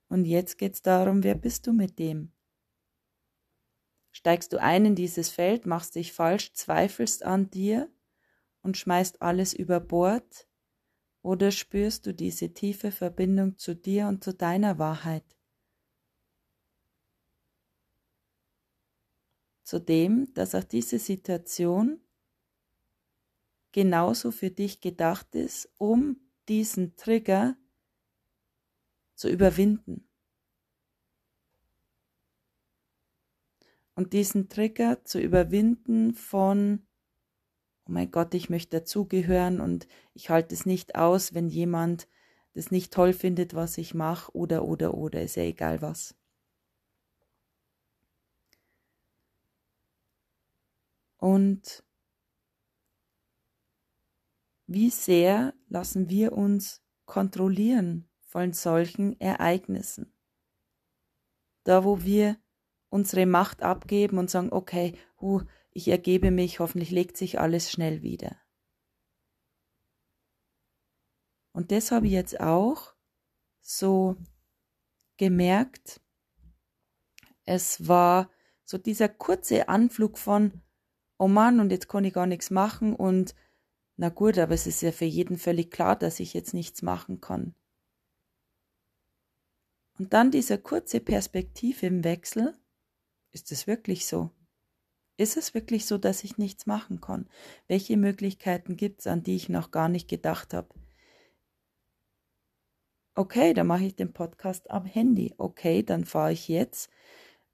Und 0.08 0.24
jetzt 0.24 0.56
geht 0.56 0.72
es 0.72 0.80
darum, 0.80 1.22
wer 1.22 1.34
bist 1.34 1.66
du 1.66 1.74
mit 1.74 1.98
dem? 1.98 2.32
Steigst 4.12 4.54
du 4.54 4.62
ein 4.62 4.86
in 4.86 4.94
dieses 4.94 5.28
Feld, 5.28 5.66
machst 5.66 5.94
dich 5.94 6.14
falsch, 6.14 6.54
zweifelst 6.54 7.22
an 7.22 7.50
dir 7.50 7.92
und 8.62 8.78
schmeißt 8.78 9.20
alles 9.20 9.52
über 9.52 9.78
Bord? 9.78 10.48
Oder 11.20 11.50
spürst 11.50 12.06
du 12.06 12.14
diese 12.14 12.54
tiefe 12.54 12.92
Verbindung 12.92 13.58
zu 13.58 13.74
dir 13.74 14.08
und 14.08 14.24
zu 14.24 14.32
deiner 14.32 14.78
Wahrheit? 14.78 15.35
Zu 19.66 19.80
dem, 19.80 20.32
dass 20.32 20.54
auch 20.54 20.62
diese 20.62 21.00
Situation 21.00 22.00
genauso 23.72 24.30
für 24.30 24.52
dich 24.52 24.80
gedacht 24.80 25.34
ist, 25.34 25.68
um 25.76 26.20
diesen 26.48 26.94
Trigger 26.94 27.56
zu 29.16 29.28
überwinden. 29.28 30.08
Und 33.96 34.12
diesen 34.12 34.48
Trigger 34.48 35.04
zu 35.04 35.18
überwinden 35.18 36.14
von, 36.14 36.86
oh 37.86 37.90
mein 37.90 38.12
Gott, 38.12 38.34
ich 38.34 38.48
möchte 38.48 38.78
dazugehören 38.78 39.60
und 39.60 39.88
ich 40.14 40.30
halte 40.30 40.54
es 40.54 40.64
nicht 40.64 40.94
aus, 40.94 41.34
wenn 41.34 41.48
jemand 41.48 42.06
das 42.54 42.70
nicht 42.70 42.92
toll 42.92 43.12
findet, 43.12 43.54
was 43.54 43.78
ich 43.78 43.94
mache, 43.94 44.30
oder, 44.32 44.64
oder, 44.64 44.94
oder, 44.94 45.22
ist 45.22 45.34
ja 45.34 45.42
egal 45.42 45.82
was. 45.82 46.14
Und 51.26 51.84
wie 54.68 54.90
sehr 54.90 55.54
lassen 55.66 56.08
wir 56.08 56.30
uns 56.34 56.84
kontrollieren 57.04 58.08
von 58.20 58.52
solchen 58.52 59.18
Ereignissen. 59.20 60.16
Da, 61.64 61.82
wo 61.82 62.04
wir 62.04 62.40
unsere 62.90 63.26
Macht 63.26 63.62
abgeben 63.62 64.18
und 64.18 64.30
sagen, 64.30 64.52
okay, 64.52 64.96
hu, 65.20 65.42
ich 65.72 65.88
ergebe 65.88 66.30
mich, 66.30 66.60
hoffentlich 66.60 66.92
legt 66.92 67.16
sich 67.16 67.40
alles 67.40 67.72
schnell 67.72 68.02
wieder. 68.02 68.40
Und 71.50 71.72
das 71.72 71.90
habe 71.90 72.06
ich 72.06 72.12
jetzt 72.12 72.38
auch 72.38 72.94
so 73.62 74.16
gemerkt, 75.16 76.00
es 77.46 77.88
war 77.88 78.30
so 78.62 78.78
dieser 78.78 79.08
kurze 79.08 79.68
Anflug 79.68 80.18
von, 80.18 80.62
oh 81.18 81.28
Mann, 81.28 81.60
und 81.60 81.70
jetzt 81.70 81.88
kann 81.88 82.04
ich 82.04 82.12
gar 82.12 82.26
nichts 82.26 82.50
machen 82.50 82.94
und 82.94 83.34
na 83.96 84.10
gut, 84.10 84.38
aber 84.38 84.52
es 84.52 84.66
ist 84.66 84.82
ja 84.82 84.92
für 84.92 85.06
jeden 85.06 85.38
völlig 85.38 85.70
klar, 85.70 85.96
dass 85.96 86.20
ich 86.20 86.34
jetzt 86.34 86.52
nichts 86.52 86.82
machen 86.82 87.20
kann. 87.20 87.54
Und 89.98 90.12
dann 90.12 90.30
dieser 90.30 90.58
kurze 90.58 91.00
Perspektive 91.00 91.86
im 91.86 92.04
Wechsel, 92.04 92.54
ist 93.32 93.50
es 93.52 93.66
wirklich 93.66 94.06
so? 94.06 94.30
Ist 95.16 95.38
es 95.38 95.54
wirklich 95.54 95.86
so, 95.86 95.96
dass 95.96 96.24
ich 96.24 96.36
nichts 96.36 96.66
machen 96.66 97.00
kann? 97.00 97.30
Welche 97.68 97.96
Möglichkeiten 97.96 98.76
gibt 98.76 99.00
es, 99.00 99.06
an 99.06 99.22
die 99.22 99.36
ich 99.36 99.48
noch 99.48 99.70
gar 99.70 99.88
nicht 99.88 100.08
gedacht 100.08 100.52
habe? 100.52 100.68
Okay, 103.14 103.54
dann 103.54 103.66
mache 103.66 103.84
ich 103.84 103.96
den 103.96 104.12
Podcast 104.12 104.70
am 104.70 104.84
Handy. 104.84 105.32
Okay, 105.38 105.82
dann 105.82 106.04
fahre 106.04 106.32
ich 106.32 106.48
jetzt 106.48 106.90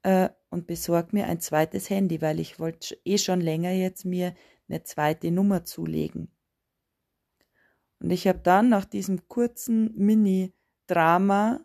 äh, 0.03 0.29
und 0.49 0.67
besorge 0.67 1.09
mir 1.13 1.27
ein 1.27 1.39
zweites 1.39 1.89
Handy, 1.89 2.21
weil 2.21 2.39
ich 2.39 2.59
wollte 2.59 2.97
eh 3.05 3.17
schon 3.17 3.41
länger 3.41 3.71
jetzt 3.71 4.05
mir 4.05 4.35
eine 4.69 4.83
zweite 4.83 5.31
Nummer 5.31 5.65
zulegen. 5.65 6.31
Und 7.99 8.11
ich 8.11 8.27
habe 8.27 8.39
dann 8.39 8.69
nach 8.69 8.85
diesem 8.85 9.27
kurzen 9.27 9.95
Mini-Drama 9.95 11.61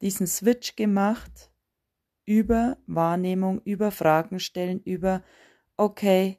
diesen 0.00 0.26
Switch 0.26 0.76
gemacht 0.76 1.50
über 2.24 2.78
Wahrnehmung, 2.86 3.60
über 3.62 3.90
Fragen 3.90 4.38
stellen, 4.38 4.80
über, 4.82 5.24
okay, 5.76 6.38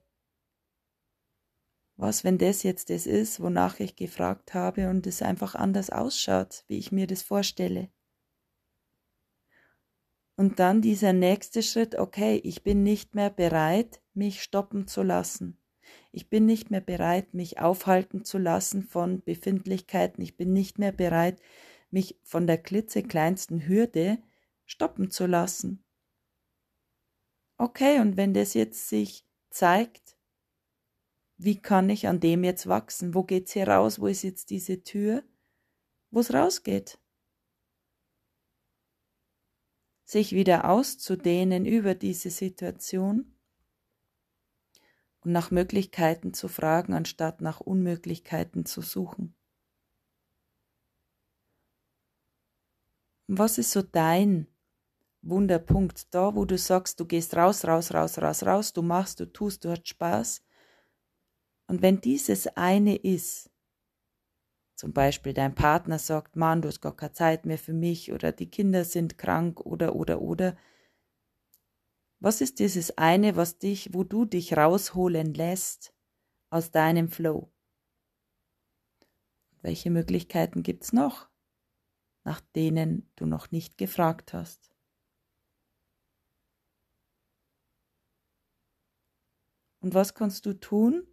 was, 1.97 2.23
wenn 2.23 2.37
das 2.37 2.63
jetzt 2.63 2.89
das 2.89 3.05
ist, 3.05 3.41
wonach 3.41 3.81
ich 3.81 3.97
gefragt 3.97 4.53
habe 4.53 4.89
und 4.89 5.05
es 5.05 5.21
einfach 5.21 5.55
anders 5.55 5.89
ausschaut, 5.89 6.63
wie 6.67 6.77
ich 6.77 6.93
mir 6.93 7.07
das 7.07 7.23
vorstelle. 7.23 7.89
Und 10.39 10.59
dann 10.59 10.81
dieser 10.81 11.11
nächste 11.11 11.61
Schritt, 11.61 11.95
okay, 11.95 12.39
ich 12.45 12.63
bin 12.63 12.81
nicht 12.81 13.13
mehr 13.13 13.29
bereit, 13.29 14.01
mich 14.13 14.41
stoppen 14.41 14.87
zu 14.87 15.03
lassen. 15.03 15.59
Ich 16.13 16.29
bin 16.29 16.45
nicht 16.45 16.71
mehr 16.71 16.79
bereit, 16.79 17.33
mich 17.33 17.59
aufhalten 17.59 18.23
zu 18.23 18.37
lassen 18.37 18.83
von 18.83 19.21
Befindlichkeiten. 19.21 20.23
Ich 20.23 20.37
bin 20.37 20.53
nicht 20.53 20.79
mehr 20.79 20.93
bereit, 20.93 21.41
mich 21.91 22.17
von 22.23 22.47
der 22.47 22.57
klitzekleinsten 22.57 23.67
Hürde 23.67 24.17
stoppen 24.63 25.11
zu 25.11 25.25
lassen. 25.25 25.83
Okay, 27.57 27.99
und 27.99 28.15
wenn 28.15 28.33
das 28.33 28.53
jetzt 28.53 28.87
sich 28.87 29.25
zeigt, 29.49 30.15
wie 31.35 31.61
kann 31.61 31.89
ich 31.89 32.07
an 32.07 32.21
dem 32.21 32.45
jetzt 32.45 32.65
wachsen? 32.65 33.13
Wo 33.13 33.23
geht's 33.23 33.51
hier 33.51 33.67
raus? 33.67 33.99
Wo 33.99 34.07
ist 34.07 34.23
jetzt 34.23 34.51
diese 34.51 34.83
Tür, 34.83 35.21
wo 36.11 36.21
es 36.21 36.33
rausgeht? 36.33 36.97
Sich 40.09 40.31
wieder 40.31 40.67
auszudehnen 40.67 41.67
über 41.67 41.93
diese 41.93 42.31
Situation 42.31 43.31
und 45.19 45.31
nach 45.31 45.51
Möglichkeiten 45.51 46.33
zu 46.33 46.47
fragen, 46.47 46.95
anstatt 46.95 47.41
nach 47.41 47.59
Unmöglichkeiten 47.59 48.65
zu 48.65 48.81
suchen. 48.81 49.35
Was 53.27 53.59
ist 53.59 53.69
so 53.69 53.83
dein 53.83 54.47
Wunderpunkt 55.21 56.11
da, 56.11 56.33
wo 56.33 56.45
du 56.45 56.57
sagst, 56.57 56.99
du 56.99 57.05
gehst 57.05 57.35
raus, 57.35 57.63
raus, 57.65 57.93
raus, 57.93 58.17
raus, 58.17 58.43
raus, 58.43 58.73
du 58.73 58.81
machst, 58.81 59.19
du 59.19 59.31
tust, 59.31 59.63
du 59.63 59.69
hast 59.69 59.87
Spaß. 59.89 60.41
Und 61.67 61.83
wenn 61.83 62.01
dieses 62.01 62.47
eine 62.57 62.95
ist, 62.95 63.48
zum 64.79 64.93
Beispiel 64.93 65.33
dein 65.33 65.55
Partner 65.55 65.99
sagt, 65.99 66.37
Mann, 66.37 66.61
du 66.61 66.69
hast 66.69 66.79
gar 66.79 66.95
keine 66.95 67.11
Zeit 67.11 67.45
mehr 67.45 67.57
für 67.57 67.73
mich 67.73 68.13
oder 68.13 68.31
die 68.31 68.49
Kinder 68.49 68.85
sind 68.85 69.17
krank 69.17 69.59
oder 69.59 69.93
oder 69.93 70.21
oder, 70.21 70.55
was 72.21 72.39
ist 72.39 72.59
dieses 72.59 72.97
eine, 72.97 73.35
was 73.35 73.59
dich, 73.59 73.93
wo 73.93 74.05
du 74.05 74.23
dich 74.23 74.55
rausholen 74.55 75.33
lässt 75.33 75.93
aus 76.49 76.71
deinem 76.71 77.09
Flow? 77.09 77.51
Welche 79.61 79.91
Möglichkeiten 79.91 80.63
gibt's 80.63 80.93
noch, 80.93 81.27
nach 82.23 82.39
denen 82.39 83.11
du 83.17 83.25
noch 83.25 83.51
nicht 83.51 83.77
gefragt 83.77 84.31
hast? 84.31 84.73
Und 89.81 89.93
was 89.93 90.13
kannst 90.13 90.45
du 90.45 90.53
tun, 90.53 91.05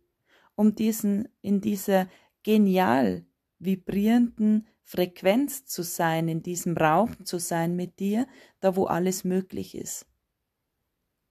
um 0.54 0.76
diesen, 0.76 1.28
in 1.42 1.60
dieser 1.60 2.08
genial 2.44 3.25
vibrierenden 3.58 4.66
Frequenz 4.82 5.64
zu 5.64 5.82
sein, 5.82 6.28
in 6.28 6.42
diesem 6.42 6.76
Raum 6.76 7.24
zu 7.24 7.38
sein 7.38 7.74
mit 7.76 7.98
dir, 7.98 8.26
da 8.60 8.76
wo 8.76 8.84
alles 8.84 9.24
möglich 9.24 9.74
ist. 9.74 10.06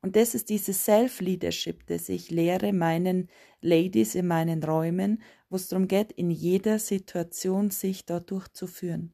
Und 0.02 0.16
das 0.16 0.36
ist 0.36 0.50
dieses 0.50 0.86
Self-Leadership, 0.86 1.88
das 1.88 2.10
ich 2.10 2.30
lehre 2.30 2.74
meinen 2.74 3.30
Ladies 3.62 4.14
in 4.14 4.28
meinen 4.28 4.64
Räumen, 4.64 5.24
wo 5.50 5.56
es 5.56 5.68
darum 5.68 5.88
geht, 5.88 6.12
in 6.12 6.30
jeder 6.30 6.78
Situation 6.78 7.72
sich 7.72 8.06
da 8.06 8.20
durchzuführen. 8.20 9.14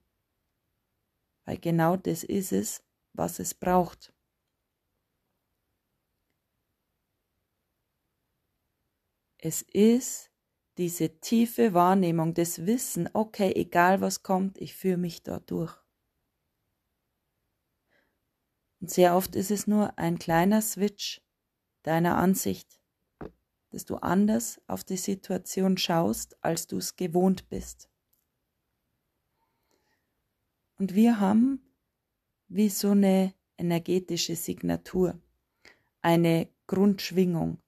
Weil 1.46 1.58
genau 1.58 1.96
das 1.96 2.24
ist 2.24 2.52
es, 2.52 2.84
was 3.14 3.40
es 3.40 3.54
braucht. 3.54 4.14
Es 9.38 9.62
ist 9.62 10.31
diese 10.82 11.20
tiefe 11.20 11.76
Wahrnehmung, 11.76 12.34
des 12.34 12.66
Wissen, 12.66 13.08
okay, 13.14 13.54
egal 13.56 14.02
was 14.02 14.24
kommt, 14.24 14.58
ich 14.58 14.74
führe 14.74 14.98
mich 14.98 15.22
da 15.22 15.40
durch. 15.40 15.78
Und 18.80 18.90
sehr 18.90 19.16
oft 19.16 19.36
ist 19.36 19.52
es 19.52 19.68
nur 19.68 20.00
ein 20.00 20.18
kleiner 20.18 20.60
Switch 20.60 21.22
deiner 21.84 22.18
Ansicht, 22.18 22.82
dass 23.70 23.86
du 23.86 23.98
anders 23.98 24.60
auf 24.66 24.84
die 24.84 24.98
Situation 24.98 25.78
schaust, 25.78 26.36
als 26.44 26.66
du 26.66 26.78
es 26.78 26.96
gewohnt 26.96 27.48
bist. 27.48 27.88
Und 30.80 30.96
wir 30.96 31.20
haben 31.20 31.62
wie 32.48 32.70
so 32.70 32.90
eine 32.90 33.36
energetische 33.56 34.36
Signatur, 34.36 35.22
eine 36.02 36.50
Grundschwingung, 36.66 37.62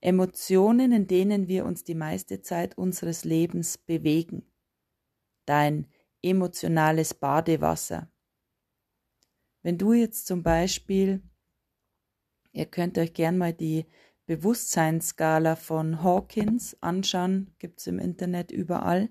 Emotionen, 0.00 0.92
in 0.92 1.06
denen 1.06 1.48
wir 1.48 1.64
uns 1.64 1.84
die 1.84 1.94
meiste 1.94 2.40
Zeit 2.40 2.78
unseres 2.78 3.24
Lebens 3.24 3.76
bewegen. 3.76 4.50
Dein 5.44 5.86
emotionales 6.22 7.14
Badewasser. 7.14 8.10
Wenn 9.62 9.76
du 9.76 9.92
jetzt 9.92 10.26
zum 10.26 10.42
Beispiel, 10.42 11.22
ihr 12.52 12.66
könnt 12.66 12.96
euch 12.98 13.12
gern 13.12 13.36
mal 13.36 13.52
die 13.52 13.86
Bewusstseinsskala 14.26 15.56
von 15.56 16.02
Hawkins 16.02 16.80
anschauen, 16.80 17.54
gibt's 17.58 17.86
im 17.86 17.98
Internet 17.98 18.52
überall, 18.52 19.10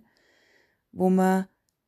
wo 0.91 1.10
man 1.10 1.47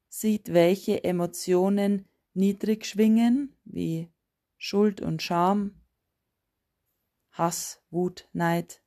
sieht, 0.09 0.53
welche 0.53 1.03
Emotionen 1.03 2.07
niedrig 2.33 2.85
schwingen, 2.85 3.55
wie 3.63 4.11
Schuld 4.57 5.01
und 5.01 5.21
Scham, 5.23 5.81
Hass, 7.31 7.81
Wut, 7.89 8.27
Neid, 8.33 8.80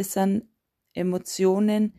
das 0.00 0.14
sind 0.14 0.48
Emotionen, 0.94 1.92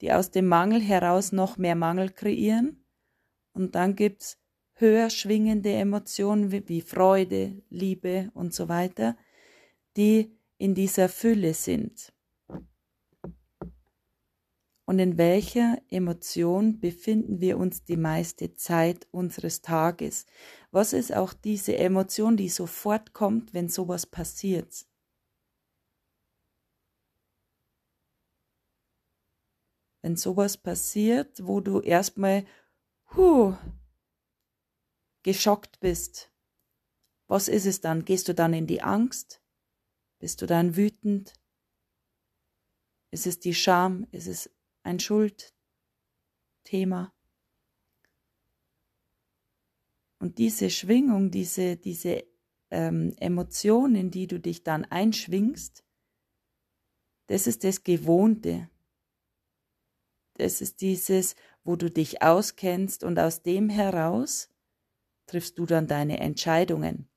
die 0.00 0.12
aus 0.12 0.30
dem 0.30 0.46
Mangel 0.46 0.80
heraus 0.80 1.32
noch 1.32 1.56
mehr 1.56 1.74
Mangel 1.74 2.10
kreieren. 2.10 2.84
Und 3.52 3.74
dann 3.74 3.96
gibt's 3.96 4.38
höher 4.74 5.10
schwingende 5.10 5.72
Emotionen 5.72 6.52
wie, 6.52 6.68
wie 6.68 6.80
Freude, 6.80 7.60
Liebe 7.70 8.30
und 8.34 8.54
so 8.54 8.68
weiter, 8.68 9.16
die 9.96 10.38
in 10.58 10.76
dieser 10.76 11.08
Fülle 11.08 11.54
sind. 11.54 12.12
Und 14.84 15.00
in 15.00 15.18
welcher 15.18 15.82
Emotion 15.88 16.78
befinden 16.78 17.40
wir 17.40 17.58
uns 17.58 17.82
die 17.82 17.96
meiste 17.96 18.54
Zeit 18.54 19.08
unseres 19.10 19.60
Tages? 19.60 20.26
Was 20.70 20.92
ist 20.92 21.12
auch 21.12 21.32
diese 21.32 21.76
Emotion, 21.76 22.36
die 22.36 22.48
sofort 22.48 23.12
kommt, 23.12 23.54
wenn 23.54 23.68
sowas 23.68 24.06
passiert? 24.06 24.86
Wenn 30.02 30.16
sowas 30.16 30.56
passiert, 30.56 31.46
wo 31.46 31.60
du 31.60 31.80
erstmal 31.80 32.44
huh, 33.14 33.56
geschockt 35.22 35.80
bist. 35.80 36.32
Was 37.28 37.48
ist 37.48 37.66
es 37.66 37.80
dann? 37.80 38.04
Gehst 38.04 38.28
du 38.28 38.34
dann 38.34 38.52
in 38.52 38.66
die 38.66 38.82
Angst? 38.82 39.40
Bist 40.18 40.42
du 40.42 40.46
dann 40.46 40.76
wütend? 40.76 41.32
Ist 43.10 43.26
es 43.26 43.38
die 43.40 43.54
Scham? 43.54 44.06
Ist 44.10 44.26
es 44.26 44.50
ein 44.82 44.98
Schuldthema? 44.98 45.52
Und 50.18 50.38
diese 50.38 50.70
Schwingung, 50.70 51.30
diese, 51.30 51.76
diese 51.76 52.24
ähm, 52.70 53.14
Emotionen, 53.18 53.96
in 53.96 54.10
die 54.10 54.26
du 54.26 54.40
dich 54.40 54.62
dann 54.62 54.84
einschwingst, 54.84 55.84
das 57.26 57.46
ist 57.46 57.64
das 57.64 57.82
Gewohnte. 57.82 58.70
Das 60.34 60.60
ist 60.60 60.80
dieses, 60.80 61.36
wo 61.64 61.76
du 61.76 61.90
dich 61.90 62.22
auskennst 62.22 63.04
und 63.04 63.18
aus 63.18 63.42
dem 63.42 63.68
heraus 63.68 64.48
triffst 65.26 65.58
du 65.58 65.66
dann 65.66 65.86
deine 65.86 66.20
Entscheidungen. 66.20 67.08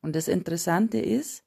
Und 0.00 0.16
das 0.16 0.28
Interessante 0.28 0.98
ist, 0.98 1.44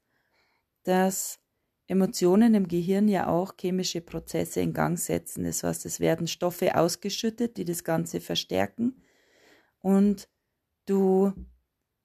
dass 0.84 1.40
Emotionen 1.88 2.56
im 2.56 2.68
Gehirn 2.68 3.08
ja 3.08 3.28
auch 3.28 3.54
chemische 3.60 4.02
Prozesse 4.02 4.62
in 4.62 4.74
Gang 4.74 4.98
setzen. 4.98 5.44
Das 5.44 5.64
heißt, 5.64 5.86
es 5.86 6.00
werden 6.00 6.28
Stoffe 6.28 6.76
ausgeschüttet, 6.76 7.58
die 7.58 7.66
das 7.66 7.84
Ganze 7.84 8.22
verstärken 8.22 9.04
und 9.80 10.30
du 10.86 11.34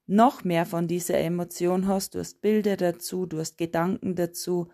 noch 0.05 0.43
mehr 0.43 0.65
von 0.65 0.87
dieser 0.87 1.17
Emotion 1.17 1.87
hast. 1.87 2.15
Du 2.15 2.19
hast 2.19 2.41
Bilder 2.41 2.77
dazu, 2.77 3.25
du 3.25 3.39
hast 3.39 3.57
Gedanken 3.57 4.15
dazu 4.15 4.67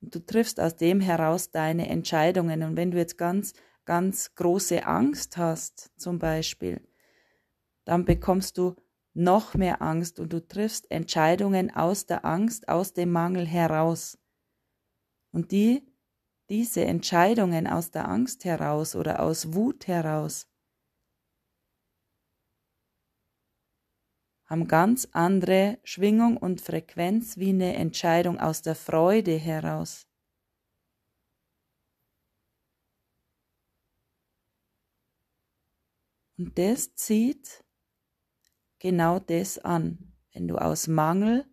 und 0.00 0.14
du 0.14 0.20
triffst 0.20 0.60
aus 0.60 0.76
dem 0.76 1.00
heraus 1.00 1.50
deine 1.50 1.88
Entscheidungen. 1.88 2.62
Und 2.62 2.76
wenn 2.76 2.90
du 2.90 2.98
jetzt 2.98 3.18
ganz, 3.18 3.52
ganz 3.84 4.34
große 4.34 4.86
Angst 4.86 5.36
hast, 5.36 5.90
zum 5.96 6.18
Beispiel, 6.18 6.80
dann 7.84 8.04
bekommst 8.04 8.58
du 8.58 8.76
noch 9.14 9.54
mehr 9.54 9.80
Angst 9.80 10.20
und 10.20 10.32
du 10.32 10.46
triffst 10.46 10.90
Entscheidungen 10.90 11.74
aus 11.74 12.06
der 12.06 12.24
Angst, 12.24 12.68
aus 12.68 12.92
dem 12.92 13.12
Mangel 13.12 13.46
heraus. 13.46 14.18
Und 15.32 15.52
die, 15.52 15.86
diese 16.50 16.84
Entscheidungen 16.84 17.66
aus 17.66 17.90
der 17.90 18.08
Angst 18.08 18.44
heraus 18.44 18.94
oder 18.94 19.20
aus 19.20 19.54
Wut 19.54 19.86
heraus, 19.86 20.46
haben 24.46 24.68
ganz 24.68 25.08
andere 25.12 25.78
Schwingung 25.82 26.36
und 26.36 26.60
Frequenz 26.60 27.36
wie 27.36 27.50
eine 27.50 27.74
Entscheidung 27.74 28.38
aus 28.38 28.62
der 28.62 28.74
Freude 28.74 29.36
heraus. 29.36 30.06
Und 36.38 36.58
das 36.58 36.94
zieht 36.94 37.64
genau 38.78 39.18
das 39.18 39.58
an. 39.58 40.12
Wenn 40.32 40.48
du 40.48 40.56
aus 40.56 40.86
Mangel 40.86 41.46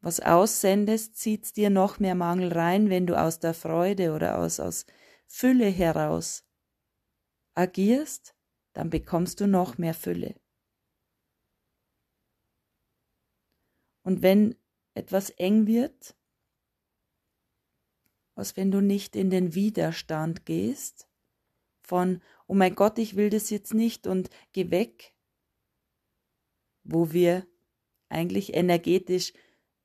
was 0.00 0.20
aussendest, 0.20 1.16
zieht's 1.16 1.54
dir 1.54 1.70
noch 1.70 1.98
mehr 1.98 2.14
Mangel 2.14 2.52
rein, 2.52 2.90
wenn 2.90 3.06
du 3.06 3.18
aus 3.18 3.38
der 3.38 3.54
Freude 3.54 4.12
oder 4.12 4.38
aus, 4.38 4.60
aus 4.60 4.84
Fülle 5.26 5.66
heraus 5.70 6.44
agierst, 7.54 8.36
dann 8.74 8.90
bekommst 8.90 9.40
du 9.40 9.46
noch 9.46 9.78
mehr 9.78 9.94
Fülle. 9.94 10.34
Und 14.04 14.22
wenn 14.22 14.54
etwas 14.94 15.30
eng 15.30 15.66
wird, 15.66 16.14
was 18.36 18.56
wenn 18.56 18.70
du 18.70 18.80
nicht 18.80 19.16
in 19.16 19.30
den 19.30 19.54
Widerstand 19.54 20.46
gehst, 20.46 21.08
von, 21.82 22.22
oh 22.46 22.54
mein 22.54 22.74
Gott, 22.74 22.98
ich 22.98 23.16
will 23.16 23.30
das 23.30 23.50
jetzt 23.50 23.74
nicht 23.74 24.06
und 24.06 24.30
geh 24.52 24.70
weg, 24.70 25.14
wo 26.82 27.12
wir 27.12 27.46
eigentlich 28.08 28.54
energetisch 28.54 29.32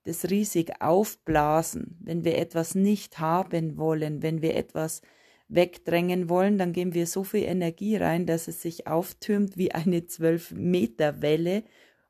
das 0.03 0.29
riesig 0.29 0.81
aufblasen, 0.81 1.97
wenn 2.01 2.23
wir 2.23 2.37
etwas 2.37 2.75
nicht 2.75 3.19
haben 3.19 3.77
wollen, 3.77 4.21
wenn 4.21 4.41
wir 4.41 4.55
etwas 4.55 5.01
wegdrängen 5.49 6.29
wollen, 6.29 6.57
dann 6.57 6.73
geben 6.73 6.93
wir 6.93 7.07
so 7.07 7.23
viel 7.23 7.43
Energie 7.43 7.97
rein, 7.97 8.25
dass 8.25 8.47
es 8.47 8.61
sich 8.61 8.87
auftürmt 8.87 9.57
wie 9.57 9.71
eine 9.71 10.05
zwölf 10.05 10.51
Meter 10.51 11.21
Welle 11.21 11.63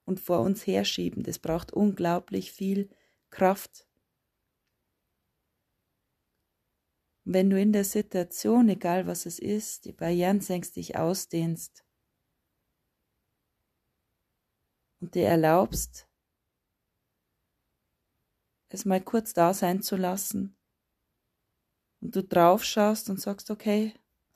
und 0.09 0.19
vor 0.19 0.41
uns 0.41 0.67
herschieben. 0.67 1.23
Das 1.23 1.39
braucht 1.39 1.71
unglaublich 1.71 2.51
viel 2.51 2.89
Kraft. 3.29 3.85
wenn 7.31 7.51
du 7.51 7.61
in 7.61 7.71
der 7.71 7.83
Situation, 7.83 8.69
egal 8.69 9.05
was 9.05 9.27
es 9.27 9.37
ist, 9.37 9.85
die 9.85 9.91
Barrieren 9.91 10.41
senkst, 10.41 10.75
dich 10.75 10.97
ausdehnst 10.97 11.85
und 14.99 15.13
dir 15.13 15.27
erlaubst, 15.27 16.07
es 18.69 18.83
mal 18.83 18.99
kurz 18.99 19.33
da 19.33 19.53
sein 19.53 19.83
zu 19.83 19.95
lassen 19.95 20.57
und 22.01 22.15
du 22.15 22.23
drauf 22.23 22.63
schaust 22.63 23.11
und 23.11 23.21
sagst, 23.21 23.51
okay, 23.51 23.93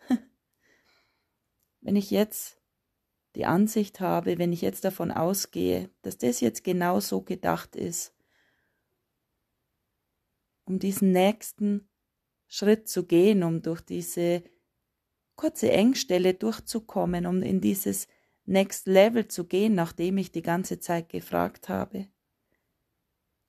wenn 1.81 1.95
ich 1.95 2.12
jetzt 2.12 2.62
die 3.36 3.46
Ansicht 3.46 4.00
habe, 4.00 4.38
wenn 4.38 4.54
ich 4.54 4.62
jetzt 4.62 4.86
davon 4.86 5.12
ausgehe, 5.12 5.89
dass 6.02 6.17
das 6.17 6.39
jetzt 6.39 6.63
genau 6.63 7.00
so 7.00 7.22
gedacht 7.22 7.76
ist, 7.76 8.13
um 10.65 10.80
diesen 10.80 11.12
nächsten 11.12 11.89
Schritt 12.48 12.88
zu 12.88 13.06
gehen, 13.06 13.43
um 13.43 13.62
durch 13.62 13.82
diese 13.82 14.43
kurze 15.36 15.72
Engstelle 15.72 16.34
durchzukommen, 16.36 17.26
um 17.26 17.41
in 17.41 17.60
dieses 17.60 18.08
Next 18.46 18.88
Level 18.88 19.28
zu 19.28 19.46
gehen, 19.46 19.74
nachdem 19.74 20.17
ich 20.17 20.32
die 20.32 20.41
ganze 20.41 20.80
Zeit 20.80 21.10
gefragt 21.10 21.69
habe. 21.69 22.08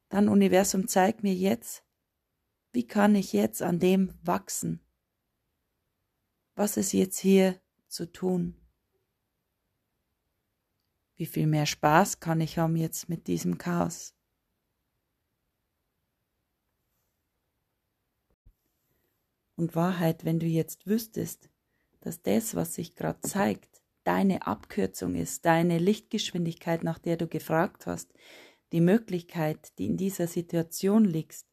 Dann 0.09 0.29
Universum, 0.29 0.89
zeig 0.89 1.23
mir 1.23 1.35
jetzt, 1.35 1.85
wie 2.73 2.87
kann 2.87 3.15
ich 3.15 3.33
jetzt 3.33 3.63
an 3.63 3.79
dem 3.79 4.15
wachsen? 4.23 4.81
Was 6.55 6.77
ist 6.77 6.93
jetzt 6.93 7.19
hier 7.19 7.61
zu 7.89 8.11
tun? 8.11 8.64
Wie 11.17 11.27
viel 11.27 11.47
mehr 11.47 11.67
Spaß 11.67 12.21
kann 12.21 12.41
ich 12.41 12.59
haben 12.59 12.77
jetzt 12.77 13.09
mit 13.09 13.27
diesem 13.29 13.59
Chaos? 13.59 14.15
Und 19.57 19.77
Wahrheit, 19.77 20.25
wenn 20.25 20.41
du 20.41 20.47
jetzt 20.47 20.87
wüsstest, 20.87 21.49
dass 22.01 22.23
das, 22.23 22.57
was 22.57 22.75
sich 22.75 22.97
gerade 22.97 23.21
zeigt, 23.21 23.83
deine 24.03 24.47
Abkürzung 24.47 25.15
ist, 25.15 25.45
deine 25.47 25.79
Lichtgeschwindigkeit, 25.79 26.83
nach 26.83 26.99
der 26.99 27.17
du 27.17 27.29
gefragt 27.29 27.87
hast, 27.87 28.13
die 28.73 28.81
Möglichkeit, 28.81 29.79
die 29.79 29.87
in 29.87 29.97
dieser 29.97 30.27
Situation 30.27 31.05
liegt, 31.05 31.47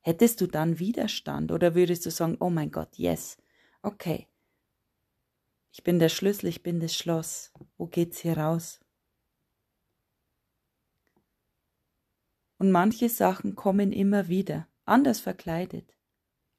hättest 0.00 0.42
du 0.42 0.46
dann 0.46 0.78
Widerstand 0.78 1.50
oder 1.50 1.74
würdest 1.74 2.04
du 2.04 2.10
sagen, 2.10 2.36
oh 2.40 2.50
mein 2.50 2.70
Gott, 2.70 2.98
yes, 2.98 3.38
okay, 3.82 4.28
ich 5.72 5.82
bin 5.84 5.98
der 5.98 6.08
Schlüssel, 6.08 6.48
ich 6.48 6.62
bin 6.62 6.80
das 6.80 6.94
Schloss. 6.94 7.52
Wo 7.78 7.86
geht's 7.86 8.18
hier 8.18 8.36
raus? 8.36 8.80
Und 12.58 12.72
manche 12.72 13.08
Sachen 13.08 13.54
kommen 13.54 13.92
immer 13.92 14.28
wieder, 14.28 14.68
anders 14.84 15.20
verkleidet, 15.20 15.96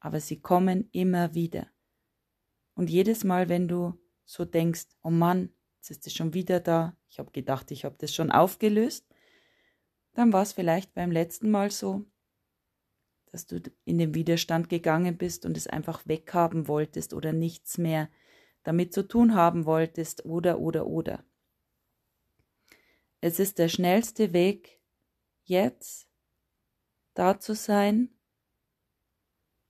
aber 0.00 0.18
sie 0.20 0.40
kommen 0.40 0.88
immer 0.92 1.34
wieder. 1.34 1.68
Und 2.74 2.88
jedes 2.88 3.22
Mal, 3.22 3.50
wenn 3.50 3.68
du 3.68 4.00
so 4.24 4.46
denkst, 4.46 4.86
oh 5.02 5.10
Mann, 5.10 5.50
jetzt 5.76 5.90
ist 5.90 6.06
es 6.06 6.14
schon 6.14 6.32
wieder 6.32 6.58
da, 6.58 6.96
ich 7.10 7.18
habe 7.18 7.30
gedacht, 7.32 7.70
ich 7.70 7.84
habe 7.84 7.96
das 7.98 8.14
schon 8.14 8.30
aufgelöst, 8.30 9.06
dann 10.14 10.32
war 10.32 10.42
es 10.42 10.54
vielleicht 10.54 10.94
beim 10.94 11.10
letzten 11.10 11.50
Mal 11.50 11.70
so, 11.70 12.06
dass 13.26 13.46
du 13.46 13.60
in 13.84 13.98
den 13.98 14.14
Widerstand 14.14 14.70
gegangen 14.70 15.18
bist 15.18 15.44
und 15.44 15.56
es 15.56 15.66
einfach 15.66 16.06
weghaben 16.06 16.66
wolltest 16.66 17.12
oder 17.12 17.32
nichts 17.32 17.76
mehr 17.76 18.08
damit 18.62 18.92
zu 18.92 19.06
tun 19.06 19.34
haben 19.34 19.64
wolltest 19.64 20.24
oder 20.24 20.58
oder 20.60 20.86
oder. 20.86 21.24
Es 23.20 23.38
ist 23.38 23.58
der 23.58 23.68
schnellste 23.68 24.32
Weg, 24.32 24.80
jetzt 25.44 26.08
da 27.14 27.38
zu 27.38 27.54
sein, 27.54 28.10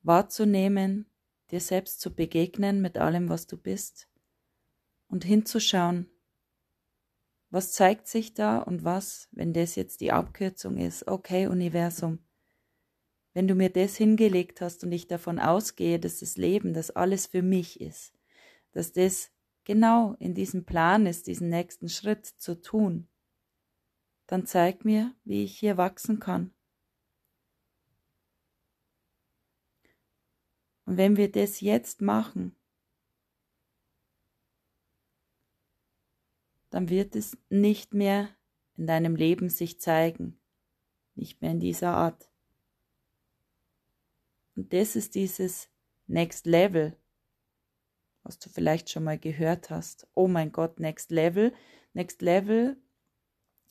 wahrzunehmen, 0.02 1.06
dir 1.50 1.60
selbst 1.60 2.00
zu 2.00 2.14
begegnen 2.14 2.80
mit 2.80 2.96
allem, 2.98 3.28
was 3.28 3.46
du 3.46 3.56
bist 3.56 4.08
und 5.08 5.24
hinzuschauen, 5.24 6.08
was 7.50 7.72
zeigt 7.72 8.06
sich 8.06 8.34
da 8.34 8.58
und 8.58 8.84
was, 8.84 9.28
wenn 9.32 9.52
das 9.52 9.74
jetzt 9.74 10.00
die 10.00 10.12
Abkürzung 10.12 10.76
ist, 10.78 11.08
okay 11.08 11.48
Universum, 11.48 12.20
wenn 13.32 13.48
du 13.48 13.54
mir 13.54 13.70
das 13.70 13.96
hingelegt 13.96 14.60
hast 14.60 14.84
und 14.84 14.92
ich 14.92 15.08
davon 15.08 15.38
ausgehe, 15.38 15.98
dass 15.98 16.20
das 16.20 16.36
Leben, 16.36 16.72
das 16.72 16.90
alles 16.90 17.26
für 17.26 17.42
mich 17.42 17.80
ist, 17.80 18.19
dass 18.72 18.92
das 18.92 19.30
genau 19.64 20.14
in 20.18 20.34
diesem 20.34 20.64
Plan 20.64 21.06
ist, 21.06 21.26
diesen 21.26 21.48
nächsten 21.48 21.88
Schritt 21.88 22.26
zu 22.26 22.60
tun, 22.60 23.08
dann 24.26 24.46
zeig 24.46 24.84
mir, 24.84 25.14
wie 25.24 25.44
ich 25.44 25.58
hier 25.58 25.76
wachsen 25.76 26.20
kann. 26.20 26.52
Und 30.84 30.96
wenn 30.96 31.16
wir 31.16 31.30
das 31.30 31.60
jetzt 31.60 32.00
machen, 32.00 32.56
dann 36.70 36.88
wird 36.88 37.16
es 37.16 37.36
nicht 37.48 37.94
mehr 37.94 38.28
in 38.76 38.86
deinem 38.86 39.16
Leben 39.16 39.50
sich 39.50 39.80
zeigen, 39.80 40.40
nicht 41.14 41.42
mehr 41.42 41.50
in 41.50 41.60
dieser 41.60 41.94
Art. 41.94 42.30
Und 44.56 44.72
das 44.72 44.96
ist 44.96 45.14
dieses 45.14 45.68
Next 46.06 46.46
Level, 46.46 46.96
was 48.22 48.38
du 48.38 48.48
vielleicht 48.50 48.90
schon 48.90 49.04
mal 49.04 49.18
gehört 49.18 49.70
hast. 49.70 50.06
Oh 50.14 50.28
mein 50.28 50.52
Gott, 50.52 50.80
Next 50.80 51.10
Level. 51.10 51.52
Next 51.92 52.22
Level 52.22 52.76